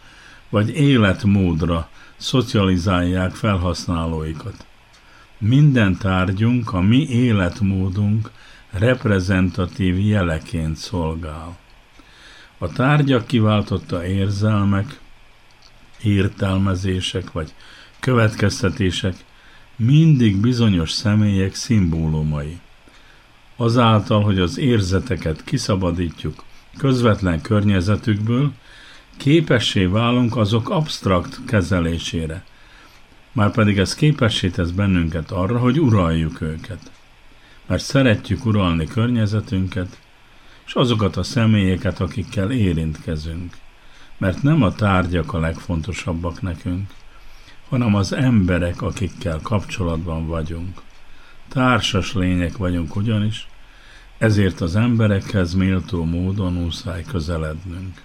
vagy 0.54 0.76
életmódra 0.76 1.88
szocializálják 2.16 3.34
felhasználóikat. 3.34 4.66
Minden 5.38 5.96
tárgyunk, 5.96 6.72
a 6.72 6.80
mi 6.80 7.08
életmódunk 7.08 8.30
reprezentatív 8.70 9.98
jeleként 9.98 10.76
szolgál. 10.76 11.56
A 12.58 12.68
tárgyak 12.68 13.26
kiváltotta 13.26 14.06
érzelmek, 14.06 15.00
értelmezések 16.02 17.32
vagy 17.32 17.54
következtetések 18.00 19.14
mindig 19.76 20.36
bizonyos 20.36 20.90
személyek 20.90 21.54
szimbólumai. 21.54 22.58
Azáltal, 23.56 24.22
hogy 24.22 24.38
az 24.38 24.58
érzeteket 24.58 25.44
kiszabadítjuk 25.44 26.44
közvetlen 26.78 27.40
környezetükből, 27.40 28.52
képessé 29.16 29.84
válunk 29.84 30.36
azok 30.36 30.70
absztrakt 30.70 31.40
kezelésére. 31.46 32.44
Márpedig 33.32 33.78
ez 33.78 33.94
képessé 33.94 34.48
tesz 34.48 34.70
bennünket 34.70 35.30
arra, 35.30 35.58
hogy 35.58 35.80
uraljuk 35.80 36.40
őket. 36.40 36.90
Mert 37.66 37.82
szeretjük 37.82 38.44
uralni 38.44 38.86
környezetünket, 38.86 39.98
és 40.66 40.74
azokat 40.74 41.16
a 41.16 41.22
személyeket, 41.22 42.00
akikkel 42.00 42.50
érintkezünk. 42.50 43.56
Mert 44.18 44.42
nem 44.42 44.62
a 44.62 44.74
tárgyak 44.74 45.32
a 45.32 45.38
legfontosabbak 45.38 46.42
nekünk, 46.42 46.90
hanem 47.68 47.94
az 47.94 48.12
emberek, 48.12 48.82
akikkel 48.82 49.40
kapcsolatban 49.42 50.26
vagyunk. 50.26 50.80
Társas 51.48 52.14
lények 52.14 52.56
vagyunk 52.56 52.96
ugyanis, 52.96 53.48
ezért 54.18 54.60
az 54.60 54.76
emberekhez 54.76 55.54
méltó 55.54 56.04
módon 56.04 56.52
muszáj 56.52 57.02
közelednünk. 57.02 58.02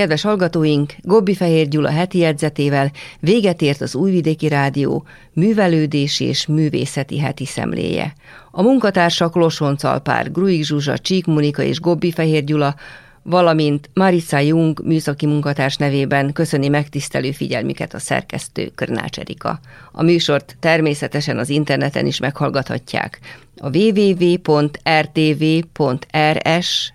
Kedves 0.00 0.22
hallgatóink, 0.22 0.94
Gobbi 1.00 1.34
Fehér 1.34 1.68
Gyula 1.68 1.90
heti 1.90 2.18
jegyzetével 2.18 2.90
véget 3.18 3.62
ért 3.62 3.80
az 3.80 3.94
Újvidéki 3.94 4.48
Rádió 4.48 5.04
művelődési 5.32 6.24
és 6.24 6.46
művészeti 6.46 7.18
heti 7.18 7.46
szemléje. 7.46 8.12
A 8.50 8.62
munkatársak 8.62 9.34
Losonc 9.34 9.84
Alpár, 9.84 10.32
Gruig 10.32 10.64
Zsuzsa, 10.64 10.98
Csík 10.98 11.26
Monika 11.26 11.62
és 11.62 11.80
Gobbi 11.80 12.12
Fehér 12.12 12.44
Gyula, 12.44 12.74
valamint 13.22 13.90
Marissa 13.94 14.38
Jung 14.38 14.80
műszaki 14.84 15.26
munkatárs 15.26 15.76
nevében 15.76 16.32
köszöni 16.32 16.68
megtisztelő 16.68 17.30
figyelmüket 17.30 17.94
a 17.94 17.98
szerkesztő 17.98 18.70
Körnács 18.74 19.18
Erika. 19.18 19.60
A 19.92 20.02
műsort 20.02 20.56
természetesen 20.60 21.38
az 21.38 21.48
interneten 21.48 22.06
is 22.06 22.20
meghallgathatják. 22.20 23.18
A 23.56 23.76
www.rtv.rs 23.76 24.82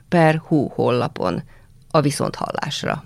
per 0.09 0.41
hu 0.47 0.67
hollapon 0.67 1.43
a 1.95 2.01
viszonthallásra. 2.01 3.03